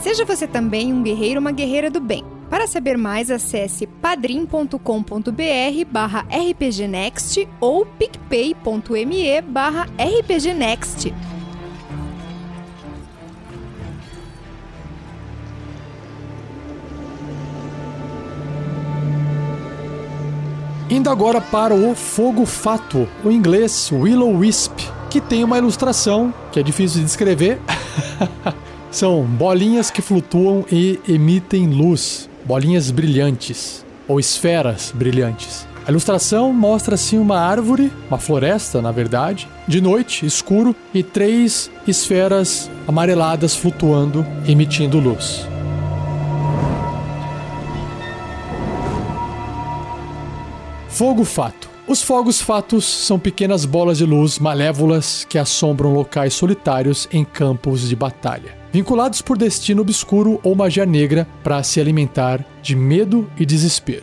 Seja 0.00 0.24
você 0.24 0.46
também 0.46 0.92
um 0.92 1.02
guerreiro 1.02 1.36
ou 1.36 1.40
uma 1.40 1.52
guerreira 1.52 1.90
do 1.90 2.00
bem. 2.00 2.33
Para 2.54 2.68
saber 2.68 2.96
mais, 2.96 3.32
acesse 3.32 3.84
padrim.com.br 3.84 4.78
barra 5.90 6.24
rpgnext 6.30 7.48
ou 7.60 7.84
picpay.me 7.84 9.40
barra 9.42 9.88
rpgnext. 9.98 11.12
Indo 20.88 21.10
agora 21.10 21.40
para 21.40 21.74
o 21.74 21.92
Fogo 21.96 22.46
Fato, 22.46 23.08
o 23.24 23.32
inglês 23.32 23.90
Willow 23.90 24.32
Wisp, 24.32 24.78
que 25.10 25.20
tem 25.20 25.42
uma 25.42 25.58
ilustração 25.58 26.32
que 26.52 26.60
é 26.60 26.62
difícil 26.62 27.00
de 27.00 27.06
descrever. 27.06 27.58
São 28.92 29.24
bolinhas 29.24 29.90
que 29.90 30.00
flutuam 30.00 30.64
e 30.70 31.00
emitem 31.08 31.66
luz 31.66 32.32
bolinhas 32.44 32.90
brilhantes, 32.90 33.84
ou 34.06 34.20
esferas 34.20 34.92
brilhantes. 34.94 35.66
A 35.86 35.90
ilustração 35.90 36.52
mostra 36.52 36.94
assim 36.94 37.18
uma 37.18 37.38
árvore, 37.38 37.92
uma 38.08 38.18
floresta, 38.18 38.80
na 38.80 38.90
verdade, 38.90 39.48
de 39.68 39.80
noite, 39.80 40.24
escuro, 40.24 40.74
e 40.94 41.02
três 41.02 41.70
esferas 41.86 42.70
amareladas 42.86 43.54
flutuando, 43.54 44.26
emitindo 44.46 44.98
luz. 44.98 45.46
Fogo 50.88 51.24
Fato. 51.24 51.68
Os 51.86 52.00
fogos 52.00 52.40
fatos 52.40 52.86
são 52.86 53.18
pequenas 53.18 53.66
bolas 53.66 53.98
de 53.98 54.06
luz 54.06 54.38
malévolas 54.38 55.26
que 55.28 55.36
assombram 55.36 55.92
locais 55.92 56.32
solitários 56.32 57.06
em 57.12 57.26
campos 57.26 57.86
de 57.86 57.94
batalha 57.94 58.63
vinculados 58.74 59.22
por 59.22 59.38
destino 59.38 59.82
obscuro 59.82 60.40
ou 60.42 60.52
magia 60.52 60.84
negra 60.84 61.28
para 61.44 61.62
se 61.62 61.80
alimentar 61.80 62.44
de 62.60 62.74
medo 62.74 63.30
e 63.38 63.46
desespero. 63.46 64.02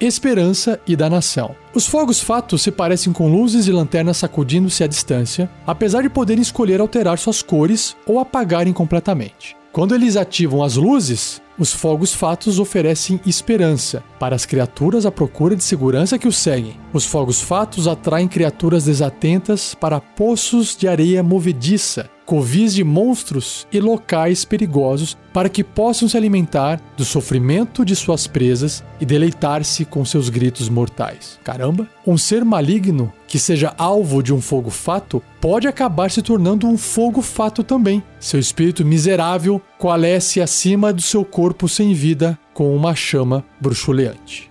Esperança 0.00 0.80
e 0.86 0.96
danação. 0.96 1.54
Os 1.74 1.86
fogos 1.86 2.18
fatos 2.18 2.62
se 2.62 2.72
parecem 2.72 3.12
com 3.12 3.30
luzes 3.30 3.66
e 3.66 3.72
lanternas 3.72 4.16
sacudindo-se 4.16 4.82
à 4.82 4.86
distância, 4.86 5.50
apesar 5.66 6.00
de 6.00 6.08
poderem 6.08 6.40
escolher 6.40 6.80
alterar 6.80 7.18
suas 7.18 7.42
cores 7.42 7.94
ou 8.06 8.18
apagarem 8.18 8.72
completamente. 8.72 9.57
Quando 9.72 9.94
eles 9.94 10.16
ativam 10.16 10.62
as 10.62 10.76
luzes, 10.76 11.42
os 11.58 11.72
fogos 11.72 12.14
fatos 12.14 12.58
oferecem 12.58 13.20
esperança 13.26 14.02
para 14.18 14.34
as 14.34 14.46
criaturas 14.46 15.04
à 15.04 15.10
procura 15.10 15.54
de 15.54 15.62
segurança 15.62 16.18
que 16.18 16.26
os 16.26 16.38
seguem. 16.38 16.76
Os 16.92 17.04
fogos 17.04 17.40
fatos 17.40 17.86
atraem 17.86 18.26
criaturas 18.26 18.84
desatentas 18.84 19.74
para 19.74 20.00
poços 20.00 20.74
de 20.76 20.88
areia 20.88 21.22
movediça, 21.22 22.08
covis 22.28 22.74
de 22.74 22.84
monstros 22.84 23.66
e 23.72 23.80
locais 23.80 24.44
perigosos 24.44 25.16
para 25.32 25.48
que 25.48 25.64
possam 25.64 26.06
se 26.06 26.14
alimentar 26.14 26.78
do 26.94 27.02
sofrimento 27.02 27.86
de 27.86 27.96
suas 27.96 28.26
presas 28.26 28.84
e 29.00 29.06
deleitar-se 29.06 29.86
com 29.86 30.04
seus 30.04 30.28
gritos 30.28 30.68
mortais. 30.68 31.40
Caramba! 31.42 31.88
Um 32.06 32.18
ser 32.18 32.44
maligno 32.44 33.10
que 33.26 33.38
seja 33.38 33.74
alvo 33.78 34.22
de 34.22 34.34
um 34.34 34.42
fogo 34.42 34.68
fato 34.68 35.22
pode 35.40 35.66
acabar 35.66 36.10
se 36.10 36.20
tornando 36.20 36.66
um 36.66 36.76
fogo 36.76 37.22
fato 37.22 37.64
também. 37.64 38.02
Seu 38.20 38.38
espírito 38.38 38.84
miserável 38.84 39.58
coalesce 39.78 40.42
acima 40.42 40.92
do 40.92 41.00
seu 41.00 41.24
corpo 41.24 41.66
sem 41.66 41.94
vida 41.94 42.38
com 42.52 42.76
uma 42.76 42.94
chama 42.94 43.42
bruxuleante 43.58 44.50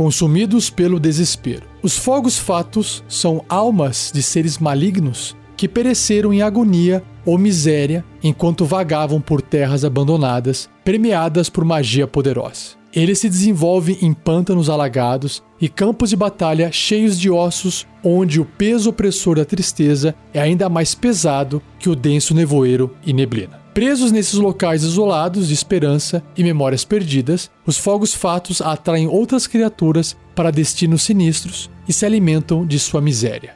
consumidos 0.00 0.70
pelo 0.70 0.98
desespero. 0.98 1.66
Os 1.82 1.98
fogos 1.98 2.38
fatos 2.38 3.04
são 3.06 3.44
almas 3.46 4.10
de 4.10 4.22
seres 4.22 4.56
malignos 4.56 5.36
que 5.58 5.68
pereceram 5.68 6.32
em 6.32 6.40
agonia 6.40 7.02
ou 7.26 7.36
miséria 7.36 8.02
enquanto 8.22 8.64
vagavam 8.64 9.20
por 9.20 9.42
terras 9.42 9.84
abandonadas, 9.84 10.70
premiadas 10.82 11.50
por 11.50 11.66
magia 11.66 12.06
poderosa. 12.06 12.78
Ele 12.94 13.14
se 13.14 13.28
desenvolve 13.28 13.98
em 14.00 14.14
pântanos 14.14 14.70
alagados 14.70 15.42
e 15.60 15.68
campos 15.68 16.08
de 16.08 16.16
batalha 16.16 16.72
cheios 16.72 17.20
de 17.20 17.30
ossos, 17.30 17.86
onde 18.02 18.40
o 18.40 18.46
peso 18.46 18.88
opressor 18.88 19.36
da 19.36 19.44
tristeza 19.44 20.14
é 20.32 20.40
ainda 20.40 20.70
mais 20.70 20.94
pesado 20.94 21.60
que 21.78 21.90
o 21.90 21.94
denso 21.94 22.34
nevoeiro 22.34 22.96
e 23.04 23.12
neblina. 23.12 23.59
Presos 23.72 24.10
nesses 24.10 24.34
locais 24.34 24.82
isolados 24.82 25.46
de 25.46 25.54
esperança 25.54 26.22
e 26.36 26.42
memórias 26.42 26.84
perdidas, 26.84 27.50
os 27.64 27.78
fogos 27.78 28.12
fatos 28.12 28.60
atraem 28.60 29.06
outras 29.06 29.46
criaturas 29.46 30.16
para 30.34 30.50
destinos 30.50 31.02
sinistros 31.02 31.70
e 31.88 31.92
se 31.92 32.04
alimentam 32.04 32.66
de 32.66 32.78
sua 32.78 33.00
miséria. 33.00 33.54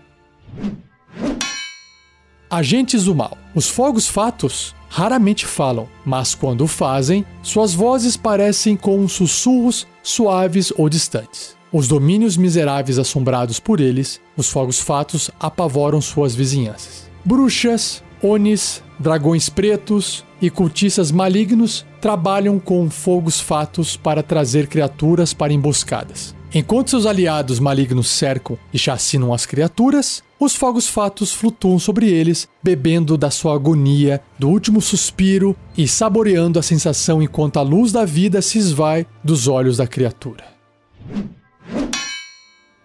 Agentes 2.48 3.04
do 3.04 3.14
mal. 3.14 3.36
Os 3.54 3.68
fogos 3.68 4.06
fatos 4.06 4.74
raramente 4.88 5.44
falam, 5.44 5.88
mas 6.06 6.36
quando 6.36 6.68
fazem, 6.68 7.26
suas 7.42 7.74
vozes 7.74 8.16
parecem 8.16 8.76
com 8.76 9.08
sussurros 9.08 9.84
suaves 10.04 10.72
ou 10.76 10.88
distantes. 10.88 11.56
Os 11.72 11.88
domínios 11.88 12.36
miseráveis 12.36 13.00
assombrados 13.00 13.58
por 13.58 13.80
eles, 13.80 14.20
os 14.36 14.48
fogos 14.48 14.78
fatos 14.78 15.28
apavoram 15.40 16.00
suas 16.00 16.32
vizinhanças. 16.32 17.10
Bruxas, 17.24 18.04
Onis, 18.26 18.82
dragões 18.98 19.50
pretos 19.50 20.24
e 20.40 20.48
cultistas 20.48 21.12
malignos 21.12 21.84
trabalham 22.00 22.58
com 22.58 22.88
fogos 22.88 23.38
fatos 23.38 23.98
para 23.98 24.22
trazer 24.22 24.66
criaturas 24.66 25.34
para 25.34 25.52
emboscadas. 25.52 26.34
Enquanto 26.54 26.88
seus 26.88 27.04
aliados 27.04 27.60
malignos 27.60 28.08
cercam 28.08 28.56
e 28.72 28.78
chacinam 28.78 29.34
as 29.34 29.44
criaturas, 29.44 30.22
os 30.40 30.54
fogos 30.54 30.88
fatos 30.88 31.34
flutuam 31.34 31.78
sobre 31.78 32.08
eles, 32.08 32.48
bebendo 32.62 33.18
da 33.18 33.30
sua 33.30 33.54
agonia, 33.54 34.22
do 34.38 34.48
último 34.48 34.80
suspiro 34.80 35.54
e 35.76 35.86
saboreando 35.86 36.58
a 36.58 36.62
sensação 36.62 37.22
enquanto 37.22 37.58
a 37.58 37.62
luz 37.62 37.92
da 37.92 38.06
vida 38.06 38.40
se 38.40 38.56
esvai 38.56 39.06
dos 39.22 39.48
olhos 39.48 39.76
da 39.76 39.86
criatura. 39.86 40.44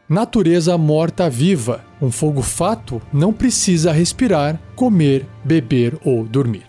Natureza 0.09 0.75
morta-viva. 0.75 1.85
Um 2.01 2.09
fogo 2.09 2.41
fato 2.41 2.99
não 3.13 3.31
precisa 3.31 3.91
respirar, 3.91 4.59
comer, 4.75 5.27
beber 5.43 5.99
ou 6.03 6.23
dormir. 6.23 6.65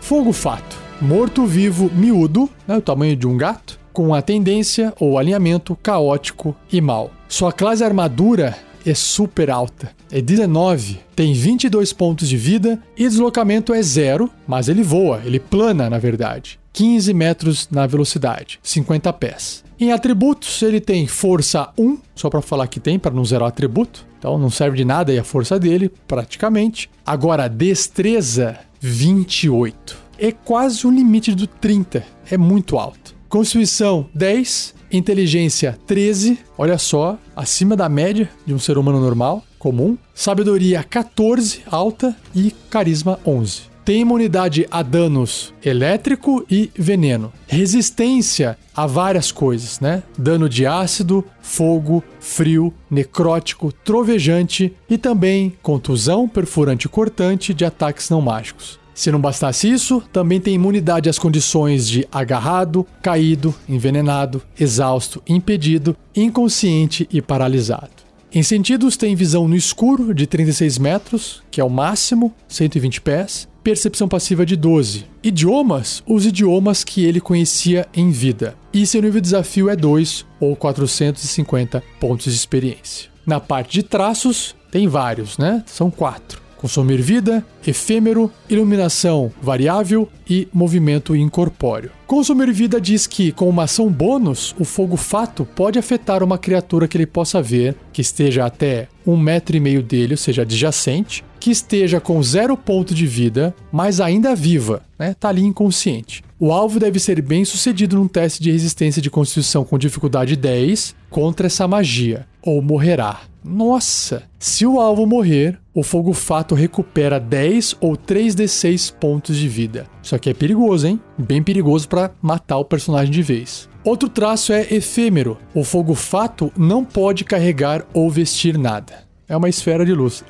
Fogo 0.00 0.32
fato. 0.32 0.74
Morto-vivo 1.02 1.90
miúdo, 1.94 2.48
né, 2.66 2.78
o 2.78 2.80
tamanho 2.80 3.14
de 3.14 3.26
um 3.26 3.36
gato, 3.36 3.78
com 3.92 4.14
a 4.14 4.22
tendência 4.22 4.94
ou 4.98 5.18
alinhamento 5.18 5.76
caótico 5.76 6.56
e 6.72 6.80
mal. 6.80 7.10
Sua 7.28 7.52
classe 7.52 7.84
armadura 7.84 8.56
é 8.90 8.94
super 8.94 9.50
alta. 9.50 9.90
É 10.10 10.20
19, 10.20 11.00
tem 11.14 11.32
22 11.32 11.92
pontos 11.92 12.28
de 12.28 12.36
vida 12.36 12.78
e 12.96 13.08
deslocamento 13.08 13.74
é 13.74 13.82
zero, 13.82 14.30
mas 14.46 14.68
ele 14.68 14.82
voa, 14.82 15.20
ele 15.24 15.40
plana 15.40 15.90
na 15.90 15.98
verdade. 15.98 16.58
15 16.72 17.14
metros 17.14 17.68
na 17.70 17.86
velocidade, 17.86 18.58
50 18.62 19.12
pés. 19.14 19.64
Em 19.80 19.92
atributos, 19.92 20.62
ele 20.62 20.80
tem 20.80 21.06
força 21.06 21.70
1, 21.78 21.98
só 22.14 22.30
para 22.30 22.40
falar 22.40 22.66
que 22.66 22.80
tem, 22.80 22.98
para 22.98 23.14
não 23.14 23.24
zerar 23.24 23.44
o 23.44 23.48
atributo. 23.48 24.06
Então 24.18 24.38
não 24.38 24.50
serve 24.50 24.76
de 24.76 24.84
nada 24.84 25.12
aí 25.12 25.18
a 25.18 25.24
força 25.24 25.58
dele, 25.58 25.90
praticamente. 26.06 26.90
Agora, 27.04 27.48
destreza 27.48 28.58
28. 28.80 29.96
É 30.18 30.32
quase 30.32 30.86
o 30.86 30.90
limite 30.90 31.34
do 31.34 31.46
30, 31.46 32.02
é 32.30 32.38
muito 32.38 32.78
alto. 32.78 33.14
Constituição 33.28 34.08
10, 34.14 34.74
inteligência 34.90 35.78
13, 35.86 36.38
olha 36.56 36.78
só, 36.78 37.18
acima 37.34 37.76
da 37.76 37.88
média 37.88 38.28
de 38.44 38.54
um 38.54 38.58
ser 38.58 38.78
humano 38.78 39.00
normal, 39.00 39.44
comum. 39.58 39.96
Sabedoria 40.14 40.82
14, 40.82 41.62
alta 41.70 42.16
e 42.34 42.52
carisma 42.70 43.18
11 43.26 43.76
tem 43.86 44.00
imunidade 44.00 44.66
a 44.68 44.82
danos 44.82 45.54
elétrico 45.64 46.44
e 46.50 46.72
veneno. 46.74 47.32
Resistência 47.46 48.58
a 48.74 48.84
várias 48.84 49.30
coisas, 49.30 49.78
né? 49.78 50.02
Dano 50.18 50.48
de 50.48 50.66
ácido, 50.66 51.24
fogo, 51.40 52.02
frio, 52.18 52.74
necrótico, 52.90 53.70
trovejante 53.70 54.74
e 54.90 54.98
também 54.98 55.56
contusão, 55.62 56.28
perfurante 56.28 56.88
cortante 56.88 57.54
de 57.54 57.64
ataques 57.64 58.10
não 58.10 58.20
mágicos. 58.20 58.80
Se 58.96 59.12
não 59.12 59.20
bastasse 59.20 59.70
isso, 59.70 60.02
também 60.10 60.40
tem 60.40 60.54
imunidade 60.54 61.10
às 61.10 61.18
condições 61.18 61.86
de 61.86 62.08
agarrado, 62.10 62.86
caído, 63.02 63.54
envenenado, 63.68 64.42
exausto, 64.58 65.22
impedido, 65.28 65.94
inconsciente 66.16 67.06
e 67.12 67.20
paralisado. 67.20 67.90
Em 68.32 68.42
sentidos, 68.42 68.96
tem 68.96 69.14
visão 69.14 69.46
no 69.46 69.54
escuro 69.54 70.14
de 70.14 70.26
36 70.26 70.78
metros, 70.78 71.42
que 71.50 71.60
é 71.60 71.64
o 71.64 71.68
máximo, 71.68 72.32
120 72.48 73.02
pés, 73.02 73.46
percepção 73.62 74.08
passiva 74.08 74.46
de 74.46 74.56
12. 74.56 75.04
Idiomas, 75.22 76.02
os 76.06 76.24
idiomas 76.24 76.82
que 76.82 77.04
ele 77.04 77.20
conhecia 77.20 77.86
em 77.94 78.10
vida. 78.10 78.56
E 78.72 78.86
seu 78.86 79.02
nível 79.02 79.20
de 79.20 79.26
desafio 79.26 79.68
é 79.68 79.76
2 79.76 80.24
ou 80.40 80.56
450 80.56 81.84
pontos 82.00 82.32
de 82.32 82.38
experiência. 82.38 83.10
Na 83.26 83.40
parte 83.40 83.74
de 83.74 83.82
traços, 83.82 84.56
tem 84.70 84.88
vários, 84.88 85.36
né? 85.36 85.62
São 85.66 85.90
quatro 85.90 86.45
consumir 86.56 87.00
vida, 87.00 87.44
efêmero, 87.66 88.30
iluminação 88.48 89.32
variável 89.40 90.08
e 90.28 90.48
movimento 90.52 91.14
incorpóreo. 91.14 91.90
Consumir 92.06 92.52
vida 92.52 92.80
diz 92.80 93.06
que, 93.06 93.32
com 93.32 93.48
uma 93.48 93.64
ação 93.64 93.88
bônus, 93.88 94.54
o 94.58 94.64
fogo 94.64 94.96
fato 94.96 95.44
pode 95.44 95.78
afetar 95.78 96.22
uma 96.22 96.38
criatura 96.38 96.88
que 96.88 96.96
ele 96.96 97.06
possa 97.06 97.42
ver, 97.42 97.76
que 97.92 98.00
esteja 98.00 98.44
até 98.44 98.88
um 99.06 99.16
metro 99.16 99.56
e 99.56 99.60
meio 99.60 99.82
dele, 99.82 100.14
ou 100.14 100.18
seja, 100.18 100.42
adjacente, 100.42 101.24
que 101.38 101.50
esteja 101.50 102.00
com 102.00 102.22
zero 102.22 102.56
ponto 102.56 102.94
de 102.94 103.06
vida, 103.06 103.54
mas 103.70 104.00
ainda 104.00 104.34
viva, 104.34 104.82
né? 104.98 105.14
Tá 105.14 105.28
ali 105.28 105.42
inconsciente. 105.42 106.24
O 106.38 106.52
alvo 106.52 106.78
deve 106.78 106.98
ser 106.98 107.22
bem 107.22 107.44
sucedido 107.44 107.96
num 107.96 108.08
teste 108.08 108.42
de 108.42 108.50
resistência 108.50 109.00
de 109.00 109.08
constituição 109.08 109.64
com 109.64 109.78
dificuldade 109.78 110.36
10 110.36 110.94
contra 111.08 111.46
essa 111.46 111.66
magia, 111.66 112.26
ou 112.46 112.62
morrerá. 112.62 113.20
Nossa! 113.44 114.22
Se 114.38 114.64
o 114.64 114.80
alvo 114.80 115.06
morrer, 115.06 115.58
o 115.74 115.82
fogo 115.82 116.12
fato 116.14 116.54
recupera 116.54 117.20
10 117.20 117.76
ou 117.80 117.96
3d6 117.96 118.94
pontos 118.94 119.36
de 119.36 119.48
vida. 119.48 119.86
Isso 120.02 120.14
aqui 120.14 120.30
é 120.30 120.34
perigoso, 120.34 120.86
hein? 120.86 121.00
Bem 121.18 121.42
perigoso 121.42 121.88
para 121.88 122.12
matar 122.22 122.58
o 122.58 122.64
personagem 122.64 123.12
de 123.12 123.22
vez. 123.22 123.68
Outro 123.84 124.08
traço 124.08 124.52
é 124.52 124.66
efêmero. 124.72 125.36
O 125.54 125.62
fogo 125.62 125.94
fato 125.94 126.52
não 126.56 126.84
pode 126.84 127.24
carregar 127.24 127.84
ou 127.92 128.10
vestir 128.10 128.56
nada. 128.56 129.04
É 129.28 129.36
uma 129.36 129.48
esfera 129.48 129.84
de 129.84 129.92
luz. 129.92 130.24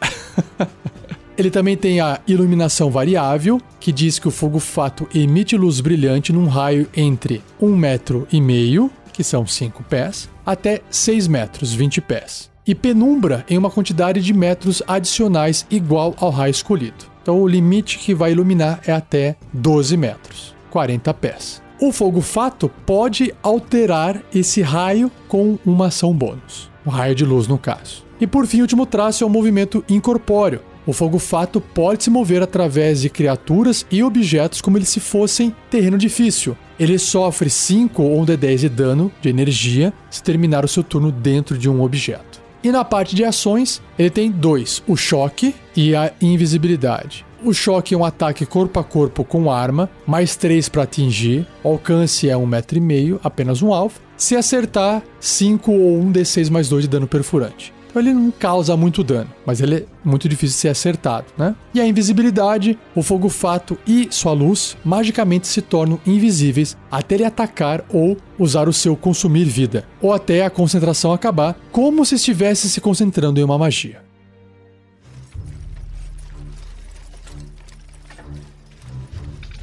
Ele 1.38 1.50
também 1.50 1.76
tem 1.76 2.00
a 2.00 2.18
iluminação 2.26 2.90
variável, 2.90 3.60
que 3.78 3.92
diz 3.92 4.18
que 4.18 4.26
o 4.26 4.30
fogo 4.30 4.58
fato 4.58 5.06
emite 5.14 5.54
luz 5.54 5.80
brilhante 5.80 6.32
num 6.32 6.46
raio 6.46 6.88
entre 6.96 7.42
1 7.60 7.76
metro 7.76 8.26
e 8.32 8.40
meio, 8.40 8.90
que 9.16 9.24
são 9.24 9.46
5 9.46 9.82
pés, 9.84 10.28
até 10.44 10.82
6 10.90 11.26
metros, 11.26 11.72
20 11.72 12.00
pés 12.02 12.54
e 12.66 12.74
penumbra 12.74 13.44
em 13.48 13.56
uma 13.56 13.70
quantidade 13.70 14.20
de 14.20 14.34
metros 14.34 14.82
adicionais 14.86 15.64
igual 15.70 16.14
ao 16.18 16.30
raio 16.30 16.50
escolhido. 16.50 17.06
Então 17.22 17.40
o 17.40 17.46
limite 17.46 17.98
que 17.98 18.14
vai 18.14 18.32
iluminar 18.32 18.80
é 18.86 18.92
até 18.92 19.36
12 19.52 19.96
metros, 19.96 20.54
40 20.70 21.14
pés. 21.14 21.62
O 21.80 21.92
fogo 21.92 22.20
fato 22.20 22.68
pode 22.84 23.32
alterar 23.42 24.20
esse 24.34 24.62
raio 24.62 25.10
com 25.28 25.58
uma 25.64 25.86
ação 25.86 26.12
bônus, 26.12 26.70
um 26.84 26.90
raio 26.90 27.14
de 27.14 27.24
luz 27.24 27.46
no 27.46 27.58
caso. 27.58 28.04
E 28.20 28.26
por 28.26 28.46
fim, 28.46 28.58
o 28.58 28.62
último 28.62 28.86
traço 28.86 29.22
é 29.22 29.26
o 29.26 29.30
movimento 29.30 29.84
incorpóreo. 29.88 30.62
O 30.86 30.92
fogo 30.92 31.18
fato 31.18 31.60
pode 31.60 32.04
se 32.04 32.10
mover 32.10 32.40
através 32.42 33.00
de 33.00 33.10
criaturas 33.10 33.84
e 33.90 34.04
objetos 34.04 34.60
como 34.60 34.80
se 34.84 35.00
fossem 35.00 35.52
terreno 35.68 35.98
difícil. 35.98 36.56
Ele 36.78 36.96
sofre 36.96 37.50
5 37.50 38.00
ou 38.00 38.20
um 38.20 38.24
D10 38.24 38.58
de 38.58 38.68
dano 38.68 39.10
de 39.20 39.28
energia 39.28 39.92
se 40.08 40.22
terminar 40.22 40.64
o 40.64 40.68
seu 40.68 40.84
turno 40.84 41.10
dentro 41.10 41.58
de 41.58 41.68
um 41.68 41.82
objeto. 41.82 42.40
E 42.62 42.70
na 42.70 42.84
parte 42.84 43.16
de 43.16 43.24
ações, 43.24 43.82
ele 43.98 44.10
tem 44.10 44.30
dois: 44.30 44.82
o 44.86 44.96
choque 44.96 45.54
e 45.74 45.94
a 45.94 46.12
invisibilidade. 46.20 47.26
O 47.44 47.52
choque 47.52 47.94
é 47.94 47.98
um 47.98 48.04
ataque 48.04 48.46
corpo 48.46 48.80
a 48.80 48.84
corpo 48.84 49.24
com 49.24 49.50
arma, 49.50 49.90
mais 50.06 50.36
3 50.36 50.68
para 50.68 50.84
atingir. 50.84 51.46
O 51.62 51.68
alcance 51.68 52.28
é 52.28 52.36
um 52.36 52.46
metro 52.46 52.78
e 52.78 52.80
meio, 52.80 53.20
apenas 53.22 53.60
um 53.60 53.72
alvo. 53.72 54.00
Se 54.16 54.34
acertar, 54.34 55.02
5 55.20 55.70
ou 55.70 55.98
1 56.00 56.12
D6 56.12 56.50
mais 56.50 56.68
2 56.68 56.84
de 56.84 56.88
dano 56.88 57.06
perfurante. 57.06 57.75
Então 57.96 58.04
ele 58.10 58.12
não 58.12 58.30
causa 58.30 58.76
muito 58.76 59.02
dano, 59.02 59.30
mas 59.46 59.58
ele 59.58 59.76
é 59.76 59.84
muito 60.04 60.28
difícil 60.28 60.54
de 60.54 60.60
ser 60.60 60.68
acertado, 60.68 61.28
né? 61.38 61.56
E 61.72 61.80
a 61.80 61.86
invisibilidade, 61.86 62.78
o 62.94 63.02
fogo 63.02 63.30
fato 63.30 63.78
e 63.86 64.08
sua 64.10 64.32
luz 64.32 64.76
magicamente 64.84 65.46
se 65.46 65.62
tornam 65.62 65.98
invisíveis 66.06 66.76
até 66.90 67.14
ele 67.14 67.24
atacar 67.24 67.82
ou 67.88 68.18
usar 68.38 68.68
o 68.68 68.72
seu 68.72 68.98
consumir 68.98 69.46
vida, 69.46 69.88
ou 69.98 70.12
até 70.12 70.44
a 70.44 70.50
concentração 70.50 71.10
acabar, 71.10 71.58
como 71.72 72.04
se 72.04 72.16
estivesse 72.16 72.68
se 72.68 72.82
concentrando 72.82 73.40
em 73.40 73.44
uma 73.44 73.56
magia. 73.56 74.02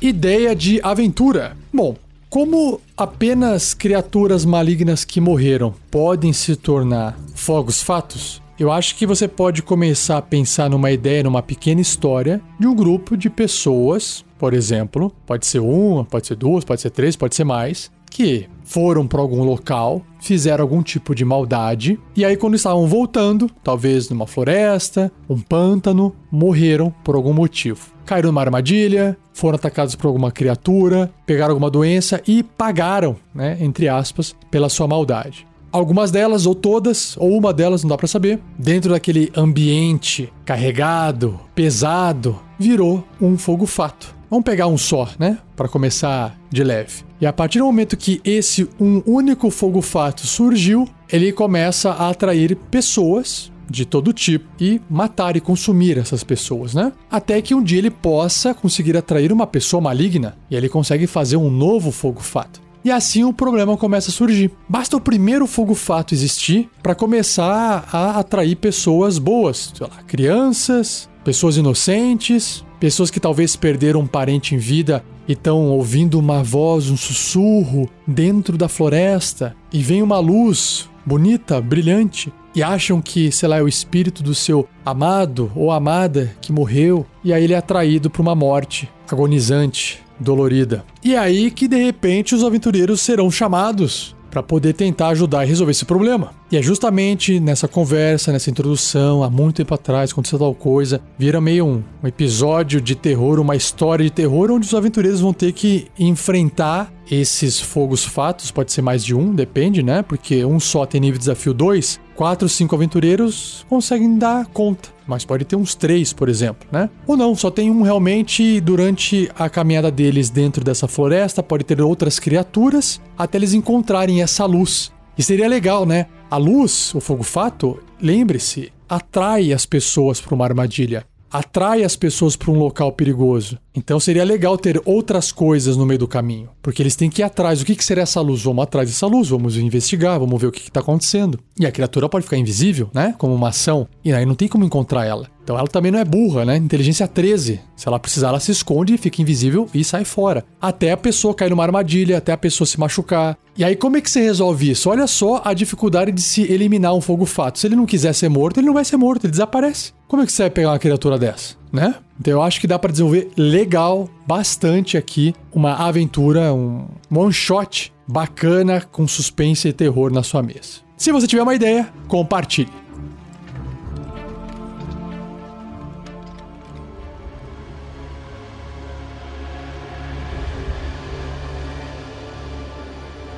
Ideia 0.01 0.55
de 0.55 0.81
aventura. 0.81 1.55
Bom, 1.71 1.95
como 2.33 2.81
apenas 2.97 3.75
criaturas 3.75 4.43
malignas 4.43 5.05
que 5.05 5.21
morreram 5.21 5.71
podem 5.91 6.33
se 6.33 6.55
tornar 6.55 7.15
fogos 7.35 7.83
fatos, 7.83 8.41
eu 8.59 8.71
acho 8.71 8.95
que 8.95 9.05
você 9.05 9.27
pode 9.27 9.61
começar 9.61 10.17
a 10.17 10.21
pensar 10.21 10.67
numa 10.67 10.89
ideia, 10.89 11.21
numa 11.21 11.43
pequena 11.43 11.79
história 11.79 12.41
de 12.59 12.65
um 12.65 12.73
grupo 12.73 13.15
de 13.15 13.29
pessoas, 13.29 14.25
por 14.39 14.55
exemplo, 14.55 15.13
pode 15.27 15.45
ser 15.45 15.59
uma, 15.59 16.03
pode 16.05 16.25
ser 16.25 16.35
duas, 16.35 16.65
pode 16.65 16.81
ser 16.81 16.89
três, 16.89 17.15
pode 17.15 17.35
ser 17.35 17.43
mais, 17.43 17.91
que 18.09 18.49
foram 18.73 19.05
para 19.05 19.21
algum 19.21 19.43
local, 19.43 20.01
fizeram 20.19 20.63
algum 20.63 20.81
tipo 20.81 21.13
de 21.13 21.23
maldade, 21.23 21.99
e 22.15 22.25
aí 22.25 22.35
quando 22.35 22.55
estavam 22.55 22.87
voltando, 22.87 23.47
talvez 23.63 24.09
numa 24.09 24.25
floresta, 24.25 25.11
um 25.29 25.39
pântano, 25.39 26.11
morreram 26.31 26.91
por 27.03 27.13
algum 27.15 27.33
motivo 27.33 27.93
caíram 28.05 28.27
numa 28.27 28.41
armadilha, 28.41 29.17
foram 29.31 29.55
atacados 29.55 29.95
por 29.95 30.07
alguma 30.07 30.29
criatura, 30.29 31.09
pegaram 31.25 31.51
alguma 31.51 31.69
doença 31.69 32.21
e 32.27 32.43
pagaram, 32.43 33.15
né, 33.33 33.57
entre 33.61 33.87
aspas, 33.87 34.35
pela 34.51 34.67
sua 34.67 34.87
maldade. 34.87 35.47
Algumas 35.71 36.11
delas, 36.11 36.45
ou 36.45 36.53
todas, 36.53 37.15
ou 37.17 37.37
uma 37.37 37.53
delas, 37.53 37.81
não 37.81 37.89
dá 37.89 37.97
para 37.97 38.09
saber, 38.09 38.41
dentro 38.59 38.91
daquele 38.91 39.31
ambiente 39.37 40.31
carregado, 40.43 41.39
pesado, 41.55 42.37
virou 42.59 43.05
um 43.21 43.37
fogo 43.37 43.65
fato. 43.65 44.13
Vamos 44.33 44.45
pegar 44.45 44.65
um 44.65 44.79
só, 44.79 45.07
né? 45.19 45.37
Para 45.55 45.67
começar 45.67 46.35
de 46.49 46.63
leve. 46.63 47.03
E 47.21 47.25
a 47.27 47.31
partir 47.31 47.59
do 47.59 47.65
momento 47.65 47.95
que 47.95 48.19
esse 48.25 48.67
um 48.79 48.99
único 49.05 49.51
fogo 49.51 49.79
fato 49.79 50.25
surgiu, 50.25 50.89
ele 51.07 51.31
começa 51.31 51.91
a 51.91 52.09
atrair 52.09 52.55
pessoas 52.55 53.51
de 53.69 53.85
todo 53.85 54.11
tipo 54.11 54.43
e 54.59 54.81
matar 54.89 55.37
e 55.37 55.39
consumir 55.39 55.99
essas 55.99 56.23
pessoas, 56.23 56.73
né? 56.73 56.91
Até 57.11 57.39
que 57.43 57.53
um 57.53 57.61
dia 57.61 57.77
ele 57.77 57.91
possa 57.91 58.55
conseguir 58.55 58.97
atrair 58.97 59.31
uma 59.31 59.45
pessoa 59.45 59.79
maligna 59.79 60.35
e 60.49 60.55
ele 60.55 60.67
consegue 60.67 61.05
fazer 61.05 61.37
um 61.37 61.51
novo 61.51 61.91
fogo 61.91 62.19
fato. 62.19 62.59
E 62.83 62.89
assim 62.89 63.23
o 63.23 63.31
problema 63.31 63.77
começa 63.77 64.09
a 64.09 64.13
surgir. 64.13 64.49
Basta 64.67 64.97
o 64.97 64.99
primeiro 64.99 65.45
fogo 65.45 65.75
fato 65.75 66.11
existir 66.11 66.71
para 66.81 66.95
começar 66.95 67.87
a 67.93 68.17
atrair 68.17 68.55
pessoas 68.55 69.19
boas, 69.19 69.71
sei 69.77 69.85
lá, 69.85 70.01
crianças, 70.07 71.07
pessoas 71.23 71.55
inocentes, 71.55 72.65
pessoas 72.83 73.09
que 73.09 73.17
talvez 73.17 73.55
perderam 73.55 74.01
um 74.01 74.05
parente 74.05 74.55
em 74.55 74.57
vida 74.57 75.05
e 75.25 75.31
estão 75.31 75.69
ouvindo 75.69 76.19
uma 76.19 76.43
voz, 76.43 76.89
um 76.89 76.97
sussurro 76.97 77.89
dentro 78.05 78.57
da 78.57 78.67
floresta 78.67 79.55
e 79.71 79.81
vem 79.81 80.01
uma 80.01 80.19
luz 80.19 80.89
bonita, 81.05 81.61
brilhante 81.61 82.33
e 82.53 82.61
acham 82.61 83.01
que, 83.01 83.31
sei 83.31 83.47
lá, 83.47 83.55
é 83.59 83.61
o 83.61 83.69
espírito 83.69 84.21
do 84.21 84.35
seu 84.35 84.67
amado 84.85 85.49
ou 85.55 85.71
amada 85.71 86.35
que 86.41 86.51
morreu, 86.51 87.05
e 87.23 87.31
aí 87.31 87.45
ele 87.45 87.53
é 87.53 87.57
atraído 87.57 88.09
para 88.09 88.21
uma 88.21 88.35
morte 88.35 88.89
agonizante, 89.09 90.01
dolorida. 90.19 90.83
E 91.01 91.15
aí 91.15 91.51
que 91.51 91.69
de 91.69 91.81
repente 91.81 92.35
os 92.35 92.43
aventureiros 92.43 92.99
serão 92.99 93.31
chamados 93.31 94.13
para 94.33 94.41
poder 94.41 94.73
tentar 94.73 95.09
ajudar 95.09 95.41
a 95.41 95.43
resolver 95.43 95.69
esse 95.69 95.85
problema. 95.85 96.31
E 96.51 96.57
é 96.57 96.61
justamente 96.61 97.39
nessa 97.39 97.67
conversa, 97.67 98.31
nessa 98.31 98.49
introdução, 98.49 99.23
há 99.23 99.29
muito 99.29 99.57
tempo 99.57 99.75
atrás, 99.75 100.11
aconteceu 100.11 100.39
tal 100.39 100.55
coisa, 100.55 100.99
vira 101.19 101.39
meio 101.39 101.67
um, 101.67 101.83
um 102.01 102.07
episódio 102.07 102.81
de 102.81 102.95
terror, 102.95 103.39
uma 103.39 103.55
história 103.55 104.03
de 104.03 104.11
terror, 104.11 104.49
onde 104.49 104.65
os 104.65 104.73
aventureiros 104.73 105.21
vão 105.21 105.33
ter 105.33 105.51
que 105.51 105.85
enfrentar 105.99 106.91
esses 107.11 107.59
fogos 107.59 108.03
fatos, 108.03 108.49
pode 108.49 108.71
ser 108.71 108.81
mais 108.81 109.05
de 109.05 109.13
um, 109.13 109.35
depende, 109.35 109.83
né? 109.83 110.01
Porque 110.01 110.43
um 110.43 110.59
só 110.59 110.83
tem 110.83 110.99
nível 110.99 111.19
de 111.19 111.25
desafio 111.25 111.53
2, 111.53 111.99
quatro, 112.15 112.47
cinco 112.47 112.75
aventureiros 112.75 113.65
conseguem 113.69 114.17
dar 114.17 114.45
conta. 114.47 114.89
Mas 115.05 115.25
pode 115.25 115.45
ter 115.45 115.55
uns 115.55 115.75
três, 115.75 116.13
por 116.13 116.29
exemplo, 116.29 116.67
né? 116.71 116.89
Ou 117.05 117.17
não, 117.17 117.35
só 117.35 117.51
tem 117.51 117.69
um 117.69 117.81
realmente 117.81 118.61
durante 118.61 119.29
a 119.37 119.49
caminhada 119.49 119.91
deles 119.91 120.29
dentro 120.29 120.63
dessa 120.63 120.87
floresta. 120.87 121.43
Pode 121.43 121.63
ter 121.63 121.81
outras 121.81 122.19
criaturas 122.19 123.01
até 123.17 123.37
eles 123.37 123.53
encontrarem 123.53 124.21
essa 124.21 124.45
luz. 124.45 124.91
E 125.17 125.21
seria 125.21 125.47
legal, 125.47 125.85
né? 125.85 126.07
A 126.31 126.37
luz, 126.37 126.95
o 126.95 127.01
fogo 127.01 127.23
fato, 127.23 127.79
lembre-se, 128.01 128.71
atrai 128.87 129.51
as 129.51 129.65
pessoas 129.65 130.19
para 130.21 130.33
uma 130.33 130.45
armadilha 130.45 131.05
atrai 131.33 131.83
as 131.83 131.95
pessoas 131.95 132.35
para 132.35 132.51
um 132.51 132.59
local 132.59 132.91
perigoso. 132.91 133.57
Então 133.75 133.99
seria 133.99 134.23
legal 134.23 134.55
ter 134.55 134.79
outras 134.85 135.31
coisas 135.31 135.75
no 135.75 135.85
meio 135.85 135.99
do 135.99 136.07
caminho, 136.07 136.49
porque 136.61 136.81
eles 136.83 136.95
têm 136.95 137.09
que 137.09 137.21
ir 137.21 137.23
atrás. 137.23 137.59
O 137.59 137.65
que, 137.65 137.75
que 137.75 137.83
seria 137.83 138.03
essa 138.03 138.21
luz? 138.21 138.43
Vamos 138.43 138.63
atrás 138.63 138.87
dessa 138.87 139.07
luz, 139.07 139.29
vamos 139.29 139.57
investigar, 139.57 140.19
vamos 140.19 140.39
ver 140.39 140.47
o 140.47 140.51
que 140.51 140.61
está 140.61 140.79
acontecendo. 140.79 141.39
E 141.59 141.65
a 141.65 141.71
criatura 141.71 142.07
pode 142.07 142.25
ficar 142.25 142.37
invisível, 142.37 142.89
né? 142.93 143.15
Como 143.17 143.33
uma 143.33 143.49
ação, 143.49 143.87
e 144.05 144.13
aí 144.13 144.25
não 144.25 144.35
tem 144.35 144.47
como 144.47 144.63
encontrar 144.63 145.05
ela. 145.05 145.27
Então 145.43 145.57
ela 145.57 145.67
também 145.67 145.91
não 145.91 145.99
é 145.99 146.05
burra, 146.05 146.45
né? 146.45 146.55
Inteligência 146.55 147.07
13. 147.07 147.59
Se 147.75 147.87
ela 147.87 147.99
precisar, 147.99 148.29
ela 148.29 148.39
se 148.39 148.51
esconde, 148.51 148.97
fica 148.97 149.21
invisível 149.21 149.69
e 149.73 149.83
sai 149.83 150.05
fora. 150.05 150.45
Até 150.61 150.91
a 150.91 150.97
pessoa 150.97 151.33
cair 151.33 151.49
numa 151.49 151.63
armadilha, 151.63 152.17
até 152.17 152.31
a 152.31 152.37
pessoa 152.37 152.65
se 152.65 152.79
machucar. 152.79 153.37
E 153.57 153.63
aí, 153.63 153.75
como 153.75 153.97
é 153.97 154.01
que 154.01 154.09
você 154.09 154.21
resolve 154.21 154.71
isso? 154.71 154.89
Olha 154.89 155.05
só 155.05 155.41
a 155.43 155.53
dificuldade 155.53 156.11
de 156.11 156.21
se 156.21 156.41
eliminar 156.43 156.95
um 156.95 157.01
fogo 157.01 157.25
fato. 157.25 157.59
Se 157.59 157.67
ele 157.67 157.75
não 157.75 157.85
quiser 157.85 158.13
ser 158.13 158.29
morto, 158.29 158.59
ele 158.59 158.67
não 158.67 158.73
vai 158.73 158.85
ser 158.85 158.97
morto, 158.97 159.25
ele 159.25 159.31
desaparece. 159.31 159.91
Como 160.07 160.23
é 160.23 160.25
que 160.25 160.31
você 160.31 160.43
vai 160.43 160.49
pegar 160.49 160.69
uma 160.71 160.79
criatura 160.79 161.19
dessa, 161.19 161.55
né? 161.71 161.95
Então 162.19 162.33
eu 162.33 162.41
acho 162.41 162.61
que 162.61 162.67
dá 162.67 162.79
para 162.79 162.91
desenvolver 162.91 163.29
legal, 163.35 164.07
bastante 164.25 164.97
aqui, 164.97 165.35
uma 165.51 165.73
aventura, 165.73 166.53
um 166.53 166.87
one 167.13 167.33
shot 167.33 167.91
bacana 168.07 168.81
com 168.81 169.07
suspense 169.07 169.67
e 169.67 169.73
terror 169.73 170.11
na 170.11 170.23
sua 170.23 170.41
mesa. 170.41 170.83
Se 170.95 171.11
você 171.11 171.27
tiver 171.27 171.43
uma 171.43 171.55
ideia, 171.55 171.91
compartilhe. 172.07 172.71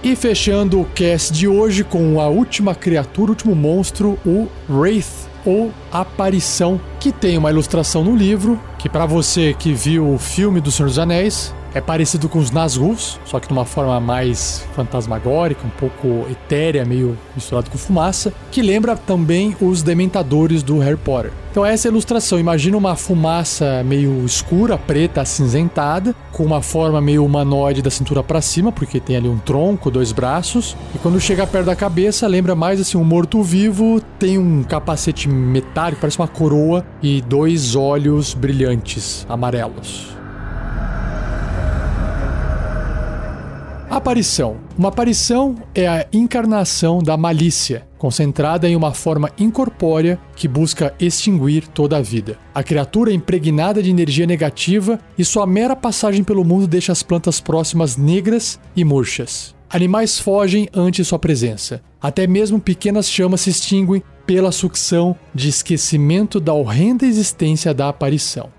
E 0.05 0.15
fechando 0.15 0.79
o 0.79 0.85
cast 0.85 1.33
de 1.33 1.47
hoje 1.47 1.83
com 1.83 2.21
a 2.21 2.27
última 2.27 2.75
criatura, 2.75 3.29
o 3.29 3.33
último 3.33 3.55
monstro, 3.55 4.19
o 4.23 4.47
Wraith, 4.69 5.27
ou 5.43 5.73
Aparição, 5.91 6.79
que 6.99 7.11
tem 7.11 7.39
uma 7.39 7.49
ilustração 7.49 8.03
no 8.03 8.15
livro, 8.15 8.61
que 8.77 8.87
para 8.87 9.07
você 9.07 9.55
que 9.57 9.73
viu 9.73 10.13
o 10.13 10.19
filme 10.19 10.61
do 10.61 10.69
Senhor 10.69 10.89
dos 10.89 10.99
Anéis, 10.99 11.55
é 11.75 11.81
parecido 11.81 12.29
com 12.29 12.39
os 12.39 12.51
Nazguls, 12.51 13.19
só 13.25 13.37
que 13.37 13.47
de 13.47 13.53
uma 13.53 13.65
forma 13.65 13.99
mais 13.99 14.65
fantasmagórica, 14.73 15.67
um 15.67 15.69
pouco 15.69 16.25
etérea, 16.31 16.85
meio 16.85 17.17
misturado 17.35 17.69
com 17.69 17.77
fumaça, 17.77 18.33
que 18.49 18.61
lembra 18.61 18.95
também 18.95 19.53
os 19.59 19.83
Dementadores 19.83 20.63
do 20.63 20.79
Harry 20.79 20.95
Potter. 20.95 21.33
Então 21.51 21.65
essa 21.65 21.87
é 21.87 21.89
a 21.89 21.91
ilustração. 21.91 22.39
Imagina 22.39 22.77
uma 22.77 22.95
fumaça 22.95 23.83
meio 23.83 24.25
escura, 24.25 24.77
preta, 24.77 25.19
acinzentada, 25.19 26.15
com 26.31 26.43
uma 26.43 26.61
forma 26.61 27.01
meio 27.01 27.25
humanoide 27.25 27.81
da 27.81 27.89
cintura 27.89 28.23
para 28.23 28.41
cima, 28.41 28.71
porque 28.71 29.01
tem 29.01 29.17
ali 29.17 29.27
um 29.27 29.37
tronco, 29.37 29.91
dois 29.91 30.13
braços. 30.13 30.77
E 30.95 30.97
quando 30.97 31.19
chega 31.19 31.45
perto 31.45 31.65
da 31.65 31.75
cabeça, 31.75 32.25
lembra 32.25 32.55
mais 32.55 32.79
assim 32.79 32.97
um 32.97 33.03
morto-vivo, 33.03 34.01
tem 34.17 34.37
um 34.37 34.63
capacete 34.63 35.27
metálico, 35.27 35.99
parece 35.99 36.19
uma 36.19 36.27
coroa 36.27 36.85
e 37.03 37.21
dois 37.21 37.75
olhos 37.75 38.33
brilhantes, 38.33 39.25
amarelos. 39.27 40.15
Aparição. 43.95 44.57
Uma 44.77 44.89
aparição 44.89 45.55
é 45.73 45.87
a 45.87 46.05
encarnação 46.11 47.01
da 47.01 47.15
malícia, 47.15 47.87
concentrada 47.97 48.67
em 48.67 48.75
uma 48.75 48.93
forma 48.93 49.31
incorpórea 49.39 50.19
que 50.35 50.49
busca 50.49 50.93
extinguir 50.99 51.65
toda 51.65 51.95
a 51.95 52.01
vida. 52.01 52.37
A 52.53 52.61
criatura 52.61 53.11
é 53.11 53.13
impregnada 53.13 53.81
de 53.81 53.89
energia 53.89 54.27
negativa 54.27 54.99
e 55.17 55.23
sua 55.23 55.47
mera 55.47 55.77
passagem 55.77 56.25
pelo 56.25 56.43
mundo 56.43 56.67
deixa 56.67 56.91
as 56.91 57.01
plantas 57.01 57.39
próximas 57.39 57.95
negras 57.95 58.59
e 58.75 58.83
murchas. 58.83 59.55
Animais 59.69 60.19
fogem 60.19 60.67
ante 60.73 61.01
sua 61.05 61.17
presença. 61.17 61.81
Até 62.01 62.27
mesmo 62.27 62.59
pequenas 62.59 63.09
chamas 63.09 63.39
se 63.39 63.49
extinguem 63.49 64.03
pela 64.25 64.51
sucção 64.51 65.15
de 65.33 65.47
esquecimento 65.47 66.41
da 66.41 66.53
horrenda 66.53 67.05
existência 67.05 67.73
da 67.73 67.87
aparição. 67.87 68.49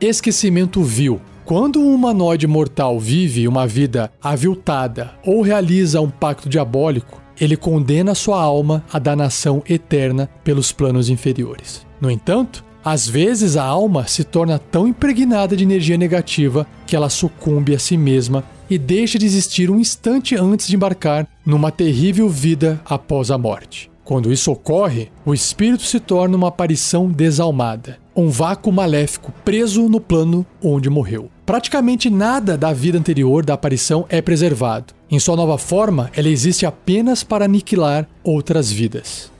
Esquecimento 0.00 0.82
vil. 0.82 1.20
Quando 1.48 1.80
um 1.80 1.94
humanoide 1.94 2.46
mortal 2.46 3.00
vive 3.00 3.48
uma 3.48 3.66
vida 3.66 4.12
aviltada 4.22 5.12
ou 5.24 5.40
realiza 5.40 5.98
um 5.98 6.10
pacto 6.10 6.46
diabólico, 6.46 7.22
ele 7.40 7.56
condena 7.56 8.14
sua 8.14 8.38
alma 8.38 8.84
à 8.92 8.98
danação 8.98 9.62
eterna 9.66 10.28
pelos 10.44 10.72
planos 10.72 11.08
inferiores. 11.08 11.86
No 12.02 12.10
entanto, 12.10 12.62
às 12.84 13.08
vezes 13.08 13.56
a 13.56 13.64
alma 13.64 14.06
se 14.06 14.24
torna 14.24 14.58
tão 14.58 14.86
impregnada 14.86 15.56
de 15.56 15.64
energia 15.64 15.96
negativa 15.96 16.66
que 16.86 16.94
ela 16.94 17.08
sucumbe 17.08 17.74
a 17.74 17.78
si 17.78 17.96
mesma 17.96 18.44
e 18.68 18.76
deixa 18.76 19.18
de 19.18 19.24
existir 19.24 19.70
um 19.70 19.80
instante 19.80 20.36
antes 20.36 20.68
de 20.68 20.76
embarcar 20.76 21.26
numa 21.46 21.72
terrível 21.72 22.28
vida 22.28 22.78
após 22.84 23.30
a 23.30 23.38
morte. 23.38 23.90
Quando 24.08 24.32
isso 24.32 24.50
ocorre, 24.50 25.10
o 25.22 25.34
espírito 25.34 25.82
se 25.82 26.00
torna 26.00 26.34
uma 26.34 26.48
aparição 26.48 27.10
desalmada, 27.10 27.98
um 28.16 28.30
vácuo 28.30 28.72
maléfico 28.72 29.30
preso 29.44 29.86
no 29.86 30.00
plano 30.00 30.46
onde 30.64 30.88
morreu. 30.88 31.30
Praticamente 31.44 32.08
nada 32.08 32.56
da 32.56 32.72
vida 32.72 32.96
anterior 32.96 33.44
da 33.44 33.52
aparição 33.52 34.06
é 34.08 34.22
preservado. 34.22 34.94
Em 35.10 35.20
sua 35.20 35.36
nova 35.36 35.58
forma, 35.58 36.10
ela 36.16 36.30
existe 36.30 36.64
apenas 36.64 37.22
para 37.22 37.44
aniquilar 37.44 38.08
outras 38.24 38.72
vidas. 38.72 39.30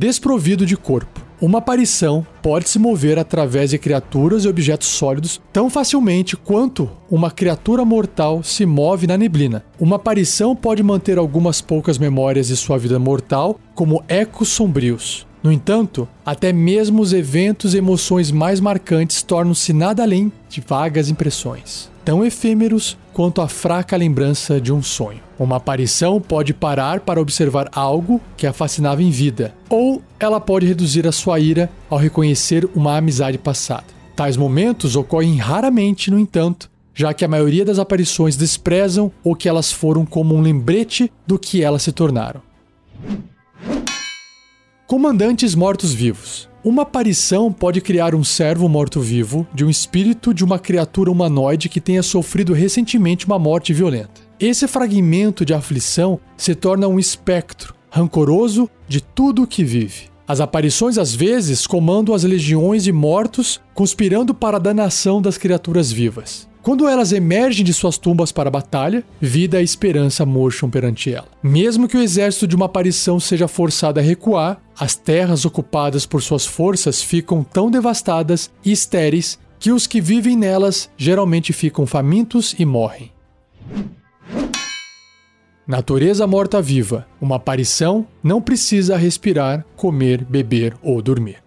Desprovido 0.00 0.64
de 0.64 0.76
corpo. 0.76 1.20
Uma 1.40 1.58
aparição 1.58 2.24
pode 2.40 2.68
se 2.68 2.78
mover 2.78 3.18
através 3.18 3.70
de 3.70 3.78
criaturas 3.78 4.44
e 4.44 4.48
objetos 4.48 4.86
sólidos 4.86 5.40
tão 5.52 5.68
facilmente 5.68 6.36
quanto 6.36 6.88
uma 7.10 7.32
criatura 7.32 7.84
mortal 7.84 8.40
se 8.44 8.64
move 8.64 9.08
na 9.08 9.18
neblina. 9.18 9.64
Uma 9.76 9.96
aparição 9.96 10.54
pode 10.54 10.84
manter 10.84 11.18
algumas 11.18 11.60
poucas 11.60 11.98
memórias 11.98 12.46
de 12.46 12.56
sua 12.56 12.78
vida 12.78 12.96
mortal, 12.96 13.58
como 13.74 14.04
ecos 14.06 14.50
sombrios. 14.50 15.26
No 15.42 15.50
entanto, 15.50 16.08
até 16.24 16.52
mesmo 16.52 17.02
os 17.02 17.12
eventos 17.12 17.74
e 17.74 17.78
emoções 17.78 18.30
mais 18.30 18.60
marcantes 18.60 19.20
tornam-se 19.24 19.72
nada 19.72 20.04
além 20.04 20.30
de 20.48 20.60
vagas 20.60 21.08
impressões, 21.08 21.90
tão 22.08 22.24
efêmeros 22.24 22.96
quanto 23.12 23.42
a 23.42 23.48
fraca 23.48 23.94
lembrança 23.94 24.58
de 24.58 24.72
um 24.72 24.82
sonho. 24.82 25.20
Uma 25.38 25.56
aparição 25.56 26.18
pode 26.18 26.54
parar 26.54 27.00
para 27.00 27.20
observar 27.20 27.68
algo 27.70 28.18
que 28.34 28.46
a 28.46 28.52
fascinava 28.54 29.02
em 29.02 29.10
vida, 29.10 29.54
ou 29.68 30.02
ela 30.18 30.40
pode 30.40 30.64
reduzir 30.64 31.06
a 31.06 31.12
sua 31.12 31.38
ira 31.38 31.70
ao 31.90 31.98
reconhecer 31.98 32.66
uma 32.74 32.96
amizade 32.96 33.36
passada. 33.36 33.84
Tais 34.16 34.38
momentos 34.38 34.96
ocorrem 34.96 35.36
raramente, 35.36 36.10
no 36.10 36.18
entanto, 36.18 36.70
já 36.94 37.12
que 37.12 37.26
a 37.26 37.28
maioria 37.28 37.62
das 37.62 37.78
aparições 37.78 38.38
desprezam 38.38 39.12
o 39.22 39.36
que 39.36 39.46
elas 39.46 39.70
foram 39.70 40.06
como 40.06 40.34
um 40.34 40.40
lembrete 40.40 41.12
do 41.26 41.38
que 41.38 41.62
elas 41.62 41.82
se 41.82 41.92
tornaram. 41.92 42.40
Comandantes 44.86 45.54
mortos-vivos. 45.54 46.47
Uma 46.68 46.82
aparição 46.82 47.50
pode 47.50 47.80
criar 47.80 48.14
um 48.14 48.22
servo 48.22 48.68
morto-vivo 48.68 49.48
de 49.54 49.64
um 49.64 49.70
espírito 49.70 50.34
de 50.34 50.44
uma 50.44 50.58
criatura 50.58 51.10
humanoide 51.10 51.66
que 51.66 51.80
tenha 51.80 52.02
sofrido 52.02 52.52
recentemente 52.52 53.24
uma 53.24 53.38
morte 53.38 53.72
violenta. 53.72 54.20
Esse 54.38 54.68
fragmento 54.68 55.46
de 55.46 55.54
aflição 55.54 56.20
se 56.36 56.54
torna 56.54 56.86
um 56.86 56.98
espectro 56.98 57.74
rancoroso 57.90 58.68
de 58.86 59.00
tudo 59.00 59.44
o 59.44 59.46
que 59.46 59.64
vive. 59.64 60.10
As 60.26 60.42
aparições 60.42 60.98
às 60.98 61.14
vezes 61.14 61.66
comandam 61.66 62.14
as 62.14 62.22
legiões 62.22 62.84
de 62.84 62.92
mortos, 62.92 63.62
conspirando 63.72 64.34
para 64.34 64.58
a 64.58 64.60
danação 64.60 65.22
das 65.22 65.38
criaturas 65.38 65.90
vivas. 65.90 66.47
Quando 66.68 66.86
elas 66.86 67.12
emergem 67.12 67.64
de 67.64 67.72
suas 67.72 67.96
tumbas 67.96 68.30
para 68.30 68.48
a 68.48 68.52
batalha, 68.52 69.02
vida 69.18 69.58
e 69.58 69.64
esperança 69.64 70.26
murcham 70.26 70.68
perante 70.68 71.10
ela. 71.10 71.26
Mesmo 71.42 71.88
que 71.88 71.96
o 71.96 72.02
exército 72.02 72.46
de 72.46 72.54
uma 72.54 72.66
aparição 72.66 73.18
seja 73.18 73.48
forçado 73.48 73.98
a 73.98 74.02
recuar, 74.02 74.60
as 74.78 74.94
terras 74.94 75.46
ocupadas 75.46 76.04
por 76.04 76.20
suas 76.20 76.44
forças 76.44 77.02
ficam 77.02 77.42
tão 77.42 77.70
devastadas 77.70 78.50
e 78.62 78.70
estéreis 78.70 79.38
que 79.58 79.72
os 79.72 79.86
que 79.86 79.98
vivem 79.98 80.36
nelas 80.36 80.90
geralmente 80.94 81.54
ficam 81.54 81.86
famintos 81.86 82.54
e 82.58 82.66
morrem. 82.66 83.10
Natureza 85.66 86.26
morta-viva. 86.26 87.06
Uma 87.18 87.36
aparição 87.36 88.06
não 88.22 88.42
precisa 88.42 88.94
respirar, 88.94 89.64
comer, 89.74 90.22
beber 90.22 90.76
ou 90.82 91.00
dormir. 91.00 91.38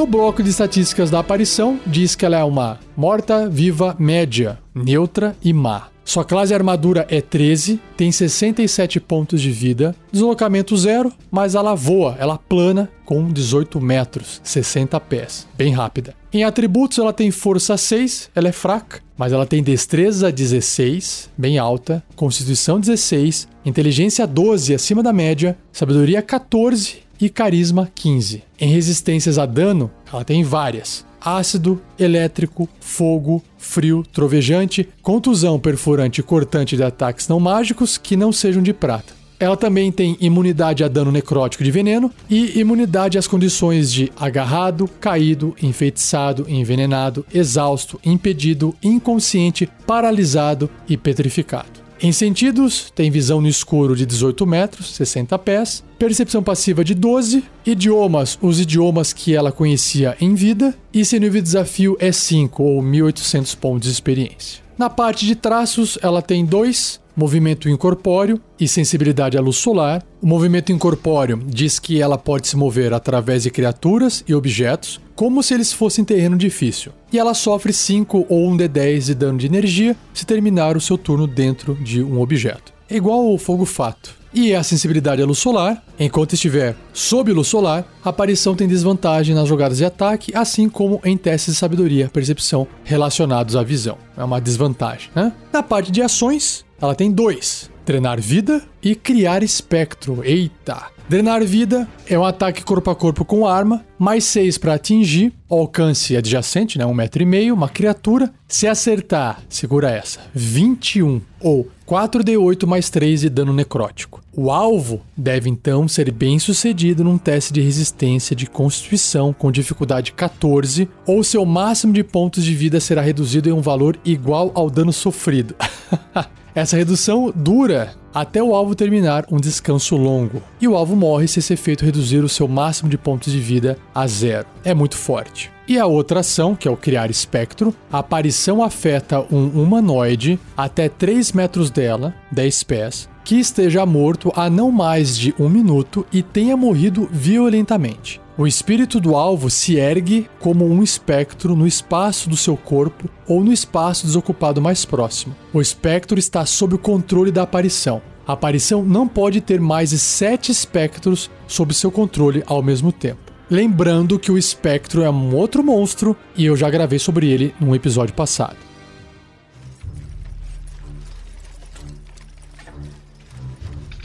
No 0.00 0.06
bloco 0.06 0.42
de 0.42 0.48
estatísticas 0.48 1.10
da 1.10 1.18
aparição, 1.18 1.78
diz 1.86 2.14
que 2.14 2.24
ela 2.24 2.38
é 2.38 2.42
uma 2.42 2.80
morta-viva 2.96 3.94
média, 3.98 4.58
neutra 4.74 5.36
e 5.44 5.52
má. 5.52 5.88
Sua 6.02 6.24
classe 6.24 6.54
armadura 6.54 7.06
é 7.10 7.20
13, 7.20 7.78
tem 7.98 8.10
67 8.10 8.98
pontos 8.98 9.42
de 9.42 9.50
vida, 9.50 9.94
deslocamento 10.10 10.74
zero, 10.74 11.12
mas 11.30 11.54
ela 11.54 11.74
voa, 11.74 12.16
ela 12.18 12.38
plana 12.38 12.88
com 13.04 13.30
18 13.30 13.78
metros, 13.78 14.40
60 14.42 14.98
pés, 15.00 15.46
bem 15.54 15.74
rápida. 15.74 16.14
Em 16.32 16.44
atributos, 16.44 16.96
ela 16.96 17.12
tem 17.12 17.30
força 17.30 17.76
6, 17.76 18.30
ela 18.34 18.48
é 18.48 18.52
fraca, 18.52 19.02
mas 19.18 19.34
ela 19.34 19.44
tem 19.44 19.62
destreza 19.62 20.32
16, 20.32 21.28
bem 21.36 21.58
alta, 21.58 22.02
constituição 22.16 22.80
16, 22.80 23.46
inteligência 23.66 24.26
12, 24.26 24.74
acima 24.74 25.02
da 25.02 25.12
média, 25.12 25.58
sabedoria 25.70 26.22
14 26.22 27.09
e 27.20 27.28
carisma 27.28 27.90
15. 27.94 28.42
Em 28.58 28.72
resistências 28.72 29.38
a 29.38 29.46
dano, 29.46 29.90
ela 30.12 30.24
tem 30.24 30.42
várias: 30.42 31.04
ácido, 31.20 31.80
elétrico, 31.98 32.68
fogo, 32.80 33.42
frio, 33.58 34.04
trovejante, 34.12 34.88
contusão, 35.02 35.58
perfurante 35.58 36.20
e 36.20 36.24
cortante 36.24 36.76
de 36.76 36.82
ataques 36.82 37.28
não 37.28 37.38
mágicos 37.38 37.98
que 37.98 38.16
não 38.16 38.32
sejam 38.32 38.62
de 38.62 38.72
prata. 38.72 39.20
Ela 39.38 39.56
também 39.56 39.90
tem 39.90 40.18
imunidade 40.20 40.84
a 40.84 40.88
dano 40.88 41.10
necrótico 41.10 41.64
de 41.64 41.70
veneno 41.70 42.12
e 42.28 42.60
imunidade 42.60 43.16
às 43.16 43.26
condições 43.26 43.90
de 43.90 44.12
agarrado, 44.14 44.86
caído, 45.00 45.56
enfeitiçado, 45.62 46.44
envenenado, 46.46 47.24
exausto, 47.32 47.98
impedido, 48.04 48.76
inconsciente, 48.82 49.66
paralisado 49.86 50.68
e 50.86 50.94
petrificado. 50.94 51.79
Em 52.02 52.12
sentidos, 52.12 52.90
tem 52.94 53.10
visão 53.10 53.42
no 53.42 53.46
escuro 53.46 53.94
de 53.94 54.06
18 54.06 54.46
metros, 54.46 54.94
60 54.94 55.38
pés, 55.38 55.84
percepção 55.98 56.42
passiva 56.42 56.82
de 56.82 56.94
12, 56.94 57.44
idiomas, 57.66 58.38
os 58.40 58.58
idiomas 58.58 59.12
que 59.12 59.36
ela 59.36 59.52
conhecia 59.52 60.16
em 60.18 60.34
vida, 60.34 60.74
e 60.94 61.04
seu 61.04 61.20
nível 61.20 61.42
de 61.42 61.48
desafio 61.48 61.98
é 62.00 62.10
5 62.10 62.62
ou 62.62 62.80
1800 62.80 63.54
pontos 63.54 63.86
de 63.86 63.92
experiência. 63.92 64.62
Na 64.78 64.88
parte 64.88 65.26
de 65.26 65.34
traços, 65.34 65.98
ela 66.00 66.22
tem 66.22 66.42
dois, 66.42 66.98
movimento 67.16 67.68
incorpóreo 67.68 68.40
e 68.58 68.68
sensibilidade 68.68 69.36
à 69.36 69.40
luz 69.40 69.56
solar. 69.56 70.02
O 70.20 70.26
movimento 70.26 70.72
incorpóreo 70.72 71.40
diz 71.46 71.78
que 71.78 72.00
ela 72.00 72.18
pode 72.18 72.48
se 72.48 72.56
mover 72.56 72.92
através 72.92 73.42
de 73.42 73.50
criaturas 73.50 74.24
e 74.26 74.34
objetos, 74.34 75.00
como 75.14 75.42
se 75.42 75.54
eles 75.54 75.72
fossem 75.72 76.04
terreno 76.04 76.36
difícil. 76.36 76.92
E 77.12 77.18
ela 77.18 77.34
sofre 77.34 77.72
5 77.72 78.26
ou 78.28 78.48
1 78.50 78.56
d10 78.56 79.04
de 79.06 79.14
dano 79.14 79.38
de 79.38 79.46
energia 79.46 79.96
se 80.14 80.24
terminar 80.24 80.76
o 80.76 80.80
seu 80.80 80.96
turno 80.96 81.26
dentro 81.26 81.74
de 81.74 82.02
um 82.02 82.20
objeto. 82.20 82.72
É 82.88 82.96
igual 82.96 83.28
ao 83.28 83.38
fogo 83.38 83.64
fato. 83.64 84.20
E 84.32 84.54
a 84.54 84.62
sensibilidade 84.62 85.20
à 85.20 85.26
luz 85.26 85.38
solar, 85.38 85.84
enquanto 85.98 86.34
estiver 86.34 86.76
sob 86.92 87.32
luz 87.32 87.48
solar, 87.48 87.84
a 88.04 88.10
aparição 88.10 88.54
tem 88.54 88.68
desvantagem 88.68 89.34
nas 89.34 89.48
jogadas 89.48 89.78
de 89.78 89.84
ataque, 89.84 90.32
assim 90.36 90.68
como 90.68 91.00
em 91.04 91.16
testes 91.16 91.54
de 91.54 91.58
sabedoria, 91.58 92.08
percepção 92.12 92.66
relacionados 92.84 93.56
à 93.56 93.62
visão. 93.64 93.98
É 94.16 94.22
uma 94.22 94.40
desvantagem, 94.40 95.10
né? 95.16 95.32
Na 95.52 95.64
parte 95.64 95.90
de 95.90 96.00
ações, 96.00 96.64
ela 96.80 96.94
tem 96.94 97.10
dois: 97.12 97.70
treinar 97.84 98.20
vida 98.20 98.62
e 98.82 98.94
criar 98.94 99.42
espectro. 99.42 100.22
Eita! 100.24 100.86
Drenar 101.10 101.44
vida 101.44 101.88
é 102.06 102.16
um 102.16 102.24
ataque 102.24 102.62
corpo 102.62 102.88
a 102.88 102.94
corpo 102.94 103.24
com 103.24 103.44
arma, 103.44 103.84
mais 103.98 104.22
6 104.26 104.58
para 104.58 104.74
atingir, 104.74 105.32
alcance 105.48 106.16
adjacente, 106.16 106.78
né, 106.78 106.86
um 106.86 106.94
metro 106.94 107.20
e 107.20 107.26
meio, 107.26 107.52
uma 107.52 107.68
criatura. 107.68 108.32
Se 108.46 108.68
acertar, 108.68 109.42
segura 109.48 109.90
essa, 109.90 110.20
21 110.32 111.20
ou 111.40 111.68
4d8 111.84 112.64
mais 112.64 112.90
3 112.90 113.22
de 113.22 113.28
dano 113.28 113.52
necrótico. 113.52 114.22
O 114.32 114.52
alvo 114.52 115.00
deve 115.16 115.50
então 115.50 115.88
ser 115.88 116.12
bem 116.12 116.38
sucedido 116.38 117.02
num 117.02 117.18
teste 117.18 117.52
de 117.52 117.60
resistência 117.60 118.36
de 118.36 118.46
constituição 118.46 119.32
com 119.32 119.50
dificuldade 119.50 120.12
14, 120.12 120.88
ou 121.04 121.24
seu 121.24 121.44
máximo 121.44 121.92
de 121.92 122.04
pontos 122.04 122.44
de 122.44 122.54
vida 122.54 122.78
será 122.78 123.02
reduzido 123.02 123.48
em 123.48 123.52
um 123.52 123.60
valor 123.60 123.98
igual 124.04 124.52
ao 124.54 124.70
dano 124.70 124.92
sofrido. 124.92 125.56
Essa 126.54 126.76
redução 126.76 127.32
dura 127.34 127.94
até 128.12 128.42
o 128.42 128.54
alvo 128.54 128.74
terminar 128.74 129.24
um 129.30 129.36
descanso 129.36 129.96
longo, 129.96 130.42
e 130.60 130.66
o 130.66 130.76
alvo 130.76 130.96
morre 130.96 131.28
se 131.28 131.38
esse 131.38 131.52
efeito 131.52 131.84
reduzir 131.84 132.24
o 132.24 132.28
seu 132.28 132.48
máximo 132.48 132.90
de 132.90 132.98
pontos 132.98 133.32
de 133.32 133.38
vida 133.38 133.78
a 133.94 134.06
zero. 134.06 134.46
É 134.64 134.74
muito 134.74 134.96
forte. 134.96 135.50
E 135.68 135.78
a 135.78 135.86
outra 135.86 136.20
ação, 136.20 136.56
que 136.56 136.66
é 136.66 136.70
o 136.70 136.76
criar 136.76 137.10
espectro, 137.10 137.72
a 137.92 138.00
aparição 138.00 138.62
afeta 138.62 139.24
um 139.30 139.46
humanoide 139.62 140.40
até 140.56 140.88
3 140.88 141.30
metros 141.32 141.70
dela, 141.70 142.12
10 142.32 142.62
pés, 142.64 143.08
que 143.24 143.36
esteja 143.36 143.86
morto 143.86 144.32
há 144.34 144.50
não 144.50 144.72
mais 144.72 145.16
de 145.16 145.32
um 145.38 145.48
minuto 145.48 146.04
e 146.12 146.20
tenha 146.22 146.56
morrido 146.56 147.08
violentamente. 147.12 148.20
O 148.40 148.46
espírito 148.46 148.98
do 148.98 149.16
alvo 149.16 149.50
se 149.50 149.76
ergue 149.76 150.26
como 150.38 150.66
um 150.66 150.82
espectro 150.82 151.54
no 151.54 151.66
espaço 151.66 152.26
do 152.26 152.38
seu 152.38 152.56
corpo 152.56 153.06
ou 153.28 153.44
no 153.44 153.52
espaço 153.52 154.06
desocupado 154.06 154.62
mais 154.62 154.82
próximo. 154.82 155.36
O 155.52 155.60
espectro 155.60 156.18
está 156.18 156.46
sob 156.46 156.74
o 156.74 156.78
controle 156.78 157.30
da 157.30 157.42
aparição. 157.42 158.00
A 158.26 158.32
aparição 158.32 158.82
não 158.82 159.06
pode 159.06 159.42
ter 159.42 159.60
mais 159.60 159.90
de 159.90 159.98
sete 159.98 160.50
espectros 160.50 161.30
sob 161.46 161.74
seu 161.74 161.92
controle 161.92 162.42
ao 162.46 162.62
mesmo 162.62 162.90
tempo. 162.90 163.30
Lembrando 163.50 164.18
que 164.18 164.32
o 164.32 164.38
espectro 164.38 165.02
é 165.02 165.10
um 165.10 165.34
outro 165.36 165.62
monstro 165.62 166.16
e 166.34 166.46
eu 166.46 166.56
já 166.56 166.70
gravei 166.70 166.98
sobre 166.98 167.28
ele 167.28 167.54
num 167.60 167.74
episódio 167.74 168.14
passado. 168.14 168.56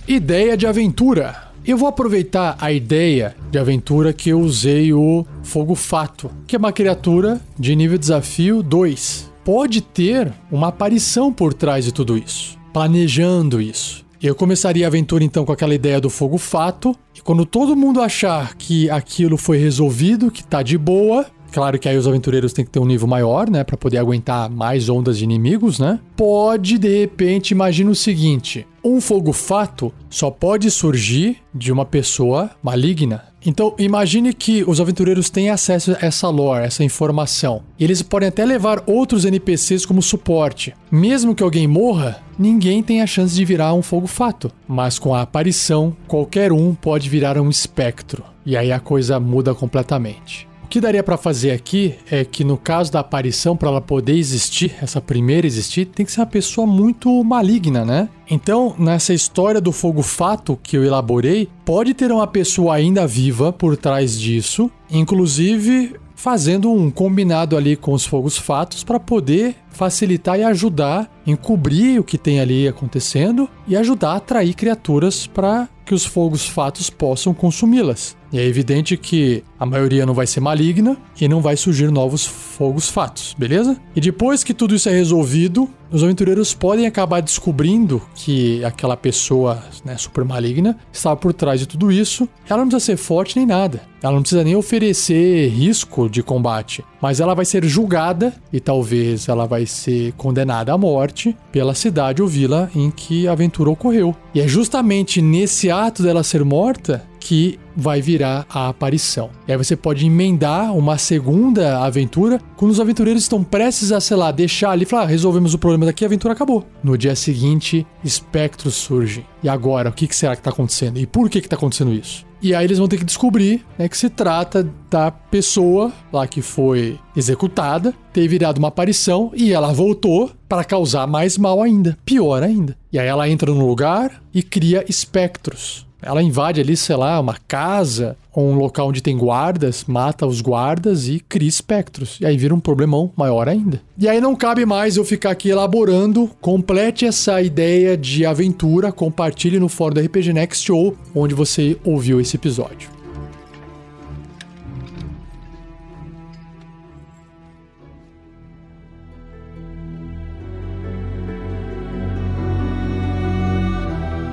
Ideia 0.05 0.57
de 0.57 0.67
aventura. 0.67 1.44
Eu 1.67 1.77
vou 1.77 1.87
aproveitar 1.87 2.55
a 2.61 2.71
ideia 2.71 3.35
de 3.49 3.57
aventura 3.57 4.13
que 4.13 4.29
eu 4.29 4.39
usei 4.39 4.93
o 4.93 5.25
Fogo 5.41 5.73
Fato, 5.73 6.29
que 6.45 6.55
é 6.55 6.59
uma 6.59 6.71
criatura 6.71 7.41
de 7.57 7.75
nível 7.75 7.97
desafio 7.97 8.61
2. 8.61 9.31
Pode 9.43 9.81
ter 9.81 10.31
uma 10.51 10.67
aparição 10.67 11.33
por 11.33 11.55
trás 11.55 11.85
de 11.85 11.91
tudo 11.91 12.15
isso, 12.19 12.55
planejando 12.71 13.59
isso. 13.59 14.05
Eu 14.21 14.35
começaria 14.35 14.85
a 14.85 14.89
aventura 14.89 15.23
então 15.23 15.43
com 15.43 15.51
aquela 15.51 15.73
ideia 15.73 15.99
do 15.99 16.09
fogo 16.09 16.37
fato, 16.37 16.95
e 17.15 17.21
quando 17.21 17.45
todo 17.45 17.75
mundo 17.75 18.01
achar 18.01 18.55
que 18.55 18.89
aquilo 18.89 19.35
foi 19.35 19.57
resolvido, 19.57 20.31
que 20.31 20.43
tá 20.43 20.61
de 20.61 20.77
boa, 20.77 21.25
Claro 21.55 21.79
que 21.79 21.87
aí 21.87 21.95
os 21.95 22.05
aventureiros 22.05 22.51
têm 22.51 22.65
que 22.65 22.71
ter 22.71 22.79
um 22.79 22.85
nível 22.85 23.07
maior, 23.07 23.49
né, 23.49 23.63
para 23.63 23.77
poder 23.77 23.97
aguentar 23.97 24.49
mais 24.49 24.89
ondas 24.89 25.17
de 25.17 25.23
inimigos, 25.23 25.79
né? 25.79 26.01
Pode 26.17 26.77
de 26.77 26.99
repente, 26.99 27.51
imagina 27.51 27.89
o 27.89 27.95
seguinte: 27.95 28.67
um 28.83 28.99
fogo 28.99 29.31
fato 29.31 29.89
só 30.09 30.29
pode 30.29 30.69
surgir 30.69 31.37
de 31.53 31.71
uma 31.71 31.85
pessoa 31.85 32.51
maligna. 32.61 33.23
Então, 33.45 33.73
imagine 33.79 34.33
que 34.33 34.65
os 34.67 34.81
aventureiros 34.81 35.29
têm 35.29 35.49
acesso 35.49 35.93
a 35.93 36.05
essa 36.05 36.27
lore, 36.27 36.65
essa 36.65 36.83
informação. 36.83 37.63
E 37.79 37.85
eles 37.85 38.01
podem 38.01 38.27
até 38.27 38.43
levar 38.43 38.83
outros 38.85 39.23
NPCs 39.23 39.85
como 39.85 40.01
suporte. 40.01 40.73
Mesmo 40.91 41.33
que 41.33 41.43
alguém 41.43 41.67
morra, 41.67 42.21
ninguém 42.37 42.83
tem 42.83 43.01
a 43.01 43.07
chance 43.07 43.33
de 43.33 43.45
virar 43.45 43.73
um 43.73 43.81
fogo 43.81 44.07
fato. 44.07 44.51
Mas 44.67 44.99
com 44.99 45.15
a 45.15 45.21
aparição, 45.21 45.95
qualquer 46.05 46.51
um 46.51 46.75
pode 46.75 47.07
virar 47.07 47.37
um 47.39 47.49
espectro. 47.49 48.25
E 48.45 48.57
aí 48.57 48.73
a 48.73 48.79
coisa 48.79 49.21
muda 49.21 49.55
completamente. 49.55 50.47
Que 50.75 50.81
daria 50.81 51.01
para 51.01 51.15
fazer 51.15 51.51
aqui 51.51 51.95
é 52.11 52.25
que 52.25 52.43
no 52.43 52.57
caso 52.57 52.91
da 52.91 52.99
aparição, 52.99 53.55
para 53.55 53.69
ela 53.69 53.79
poder 53.79 54.17
existir, 54.17 54.75
essa 54.81 54.99
primeira 54.99 55.47
existir, 55.47 55.85
tem 55.85 56.05
que 56.05 56.11
ser 56.11 56.19
uma 56.19 56.25
pessoa 56.25 56.67
muito 56.67 57.23
maligna, 57.23 57.85
né? 57.85 58.09
Então, 58.29 58.75
nessa 58.77 59.13
história 59.13 59.61
do 59.61 59.71
fogo 59.71 60.01
fato 60.01 60.59
que 60.61 60.75
eu 60.75 60.83
elaborei, 60.83 61.47
pode 61.63 61.93
ter 61.93 62.11
uma 62.11 62.27
pessoa 62.27 62.75
ainda 62.75 63.07
viva 63.07 63.53
por 63.53 63.77
trás 63.77 64.19
disso, 64.19 64.69
inclusive 64.91 65.95
fazendo 66.13 66.69
um 66.69 66.91
combinado 66.91 67.55
ali 67.55 67.77
com 67.77 67.93
os 67.93 68.05
fogos 68.05 68.37
fatos 68.37 68.83
para 68.83 68.99
poder 68.99 69.55
facilitar 69.69 70.37
e 70.37 70.43
ajudar, 70.43 71.09
encobrir 71.25 72.01
o 72.01 72.03
que 72.03 72.17
tem 72.17 72.41
ali 72.41 72.67
acontecendo 72.67 73.47
e 73.65 73.77
ajudar 73.77 74.11
a 74.11 74.15
atrair 74.17 74.53
criaturas 74.53 75.25
para 75.25 75.69
que 75.85 75.93
os 75.93 76.05
fogos 76.05 76.47
fatos 76.47 76.89
possam 76.89 77.33
consumi-las. 77.33 78.17
E 78.35 78.37
é 78.37 78.45
evidente 78.45 78.97
que 78.97 79.45
a 79.57 79.65
maioria 79.65 80.05
não 80.05 80.13
vai 80.13 80.27
ser 80.27 80.41
maligna 80.41 80.97
e 81.21 81.25
não 81.25 81.39
vai 81.39 81.55
surgir 81.55 81.89
novos 81.89 82.25
fogos 82.25 82.89
fatos, 82.89 83.33
beleza? 83.37 83.79
E 83.95 84.01
depois 84.01 84.43
que 84.43 84.53
tudo 84.53 84.75
isso 84.75 84.89
é 84.89 84.91
resolvido, 84.91 85.69
os 85.89 86.03
aventureiros 86.03 86.53
podem 86.53 86.85
acabar 86.85 87.21
descobrindo 87.21 88.01
que 88.13 88.61
aquela 88.65 88.97
pessoa 88.97 89.63
né, 89.85 89.95
super 89.97 90.25
maligna 90.25 90.77
estava 90.91 91.15
por 91.15 91.31
trás 91.31 91.61
de 91.61 91.65
tudo 91.65 91.89
isso. 91.89 92.27
Ela 92.49 92.59
não 92.59 92.67
precisa 92.67 92.85
ser 92.85 92.97
forte 92.97 93.37
nem 93.37 93.45
nada. 93.45 93.83
Ela 94.03 94.15
não 94.15 94.21
precisa 94.21 94.43
nem 94.43 94.57
oferecer 94.57 95.47
risco 95.47 96.09
de 96.09 96.21
combate. 96.21 96.83
Mas 97.05 97.19
ela 97.19 97.35
vai 97.35 97.45
ser 97.45 97.63
julgada 97.65 98.33
e 98.51 98.59
talvez 98.59 99.29
ela 99.29 99.45
vai 99.45 99.67
ser 99.67 100.11
condenada 100.13 100.73
à 100.73 100.77
morte 100.77 101.37
pela 101.51 101.75
cidade 101.75 102.19
ou 102.19 102.27
vila 102.27 102.67
em 102.75 102.89
que 102.89 103.27
a 103.27 103.31
aventura 103.31 103.69
ocorreu. 103.69 104.15
E 104.33 104.41
é 104.41 104.47
justamente 104.47 105.21
nesse 105.21 105.69
ato 105.69 106.01
dela 106.01 106.23
ser 106.23 106.43
morta 106.43 107.05
que 107.19 107.59
vai 107.77 108.01
virar 108.01 108.47
a 108.49 108.69
aparição. 108.69 109.29
E 109.47 109.51
aí 109.51 109.57
você 109.57 109.75
pode 109.75 110.03
emendar 110.03 110.75
uma 110.75 110.97
segunda 110.97 111.83
aventura 111.83 112.41
quando 112.55 112.71
os 112.71 112.79
aventureiros 112.79 113.21
estão 113.21 113.43
prestes 113.43 113.91
a, 113.91 114.01
sei 114.01 114.17
lá, 114.17 114.31
deixar 114.31 114.71
ali 114.71 114.81
e 114.81 114.87
falar: 114.87 115.03
ah, 115.03 115.05
resolvemos 115.05 115.53
o 115.53 115.59
problema 115.59 115.85
daqui, 115.85 116.03
a 116.03 116.07
aventura 116.07 116.33
acabou. 116.33 116.65
No 116.83 116.97
dia 116.97 117.15
seguinte, 117.15 117.85
espectros 118.03 118.73
surgem. 118.73 119.23
E 119.43 119.49
agora, 119.49 119.89
o 119.89 119.93
que 119.93 120.11
será 120.15 120.35
que 120.35 120.39
está 120.39 120.49
acontecendo? 120.49 120.97
E 120.97 121.05
por 121.05 121.29
que 121.29 121.37
está 121.37 121.55
acontecendo 121.55 121.93
isso? 121.93 122.25
E 122.45 122.53
aí 122.53 122.63
eles 122.63 122.77
vão 122.77 122.87
ter 122.87 122.97
que 122.97 123.03
descobrir 123.03 123.65
né, 123.75 123.89
que 123.89 123.97
se 123.97 124.07
trata 124.07 124.71
da 124.87 125.09
pessoa 125.09 125.91
lá 126.13 126.27
que 126.27 126.43
foi 126.43 126.99
executada, 127.17 127.91
ter 128.13 128.27
virado 128.27 128.59
uma 128.59 128.67
aparição 128.67 129.31
e 129.33 129.51
ela 129.51 129.73
voltou 129.73 130.29
para 130.47 130.63
causar 130.63 131.07
mais 131.07 131.39
mal 131.39 131.59
ainda, 131.59 131.97
pior 132.05 132.43
ainda. 132.43 132.77
E 132.93 132.99
aí 132.99 133.07
ela 133.07 133.27
entra 133.27 133.51
no 133.51 133.65
lugar 133.65 134.21
e 134.31 134.43
cria 134.43 134.85
espectros. 134.87 135.87
Ela 136.05 136.21
invade 136.21 136.61
ali, 136.61 136.77
sei 136.77 136.95
lá, 136.95 137.19
uma 137.19 137.35
casa 137.47 138.15
ou 138.31 138.47
um 138.47 138.55
local 138.55 138.89
onde 138.89 139.01
tem 139.01 139.17
guardas, 139.17 139.85
mata 139.87 140.27
os 140.27 140.39
guardas 140.39 141.07
e 141.07 141.19
cria 141.19 141.49
espectros. 141.49 142.19
E 142.21 142.25
aí 142.25 142.37
vira 142.37 142.53
um 142.53 142.59
problemão 142.59 143.11
maior 143.17 143.49
ainda. 143.49 143.81
E 143.97 144.07
aí 144.07 144.21
não 144.21 144.35
cabe 144.35 144.65
mais 144.65 144.97
eu 144.97 145.03
ficar 145.03 145.31
aqui 145.31 145.49
elaborando. 145.49 146.29
Complete 146.39 147.05
essa 147.05 147.41
ideia 147.41 147.97
de 147.97 148.25
aventura, 148.25 148.91
compartilhe 148.91 149.59
no 149.59 149.67
fórum 149.67 149.95
do 149.95 150.01
RPG 150.01 150.31
Next 150.31 150.71
ou 150.71 150.95
onde 151.15 151.33
você 151.33 151.75
ouviu 151.83 152.21
esse 152.21 152.35
episódio. 152.35 152.95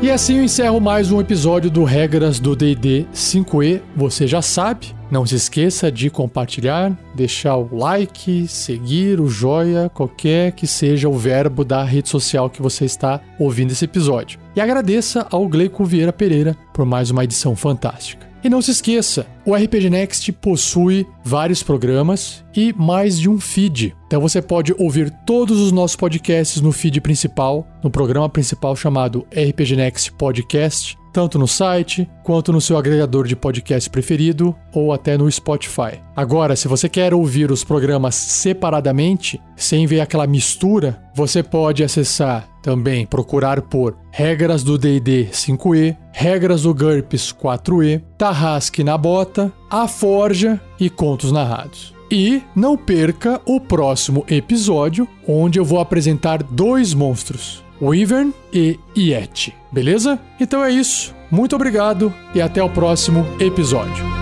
E 0.02 0.10
assim 0.10 0.38
eu 0.38 0.42
encerro 0.42 0.80
mais 0.80 1.12
um 1.12 1.20
episódio 1.20 1.70
do 1.70 1.84
Regras 1.84 2.40
do 2.40 2.56
DD 2.56 3.06
5E. 3.14 3.80
Você 3.94 4.26
já 4.26 4.42
sabe, 4.42 4.92
não 5.08 5.24
se 5.24 5.36
esqueça 5.36 5.92
de 5.92 6.10
compartilhar, 6.10 6.90
deixar 7.14 7.56
o 7.56 7.72
like, 7.72 8.48
seguir, 8.48 9.20
o 9.20 9.28
joia, 9.28 9.88
qualquer 9.94 10.50
que 10.52 10.66
seja 10.66 11.08
o 11.08 11.16
verbo 11.16 11.64
da 11.64 11.84
rede 11.84 12.08
social 12.08 12.50
que 12.50 12.60
você 12.60 12.84
está 12.84 13.20
ouvindo 13.38 13.70
esse 13.70 13.84
episódio. 13.84 14.40
E 14.56 14.60
agradeça 14.60 15.24
ao 15.30 15.46
Gleico 15.46 15.84
Vieira 15.84 16.12
Pereira 16.12 16.56
por 16.74 16.84
mais 16.84 17.12
uma 17.12 17.22
edição 17.22 17.54
fantástica. 17.54 18.26
E 18.42 18.48
não 18.48 18.60
se 18.60 18.72
esqueça, 18.72 19.24
o 19.44 19.54
RPG 19.54 19.90
Next 19.90 20.32
possui 20.32 21.06
vários 21.24 21.62
programas 21.62 22.44
e 22.54 22.72
mais 22.72 23.18
de 23.18 23.28
um 23.28 23.40
feed. 23.40 23.94
Então 24.06 24.20
você 24.20 24.40
pode 24.40 24.74
ouvir 24.78 25.10
todos 25.26 25.60
os 25.60 25.72
nossos 25.72 25.96
podcasts 25.96 26.60
no 26.60 26.72
feed 26.72 27.00
principal, 27.00 27.66
no 27.82 27.90
programa 27.90 28.28
principal 28.28 28.76
chamado 28.76 29.26
RPG 29.30 29.76
Next 29.76 30.12
Podcast, 30.12 30.96
tanto 31.12 31.38
no 31.38 31.46
site 31.46 32.08
quanto 32.22 32.52
no 32.52 32.60
seu 32.60 32.76
agregador 32.76 33.26
de 33.26 33.36
podcast 33.36 33.88
preferido 33.90 34.54
ou 34.72 34.92
até 34.92 35.18
no 35.18 35.30
Spotify. 35.30 36.00
Agora, 36.16 36.56
se 36.56 36.66
você 36.66 36.88
quer 36.88 37.12
ouvir 37.12 37.50
os 37.50 37.62
programas 37.62 38.14
separadamente, 38.14 39.40
sem 39.56 39.86
ver 39.86 40.00
aquela 40.00 40.26
mistura, 40.26 41.02
você 41.14 41.42
pode 41.42 41.84
acessar 41.84 42.48
também 42.62 43.04
procurar 43.04 43.60
por 43.60 43.96
Regras 44.10 44.62
do 44.62 44.78
D&D 44.78 45.28
5e, 45.32 45.96
Regras 46.12 46.62
do 46.62 46.72
GURPS 46.72 47.32
4e, 47.32 48.02
Tarrasque 48.16 48.84
na 48.84 48.96
Bota, 48.96 49.52
A 49.68 49.88
Forja 49.88 50.60
e 50.78 50.88
Contos 50.88 51.32
Narrados. 51.32 51.92
E 52.10 52.42
não 52.54 52.76
perca 52.76 53.40
o 53.46 53.58
próximo 53.58 54.24
episódio, 54.28 55.08
onde 55.26 55.58
eu 55.58 55.64
vou 55.64 55.80
apresentar 55.80 56.42
dois 56.42 56.92
monstros, 56.92 57.61
Wyvern 57.82 58.32
e 58.52 58.78
Yeti. 58.96 59.52
Beleza? 59.72 60.18
Então 60.38 60.64
é 60.64 60.70
isso. 60.70 61.12
Muito 61.30 61.56
obrigado 61.56 62.14
e 62.34 62.40
até 62.40 62.62
o 62.62 62.70
próximo 62.70 63.26
episódio. 63.40 64.21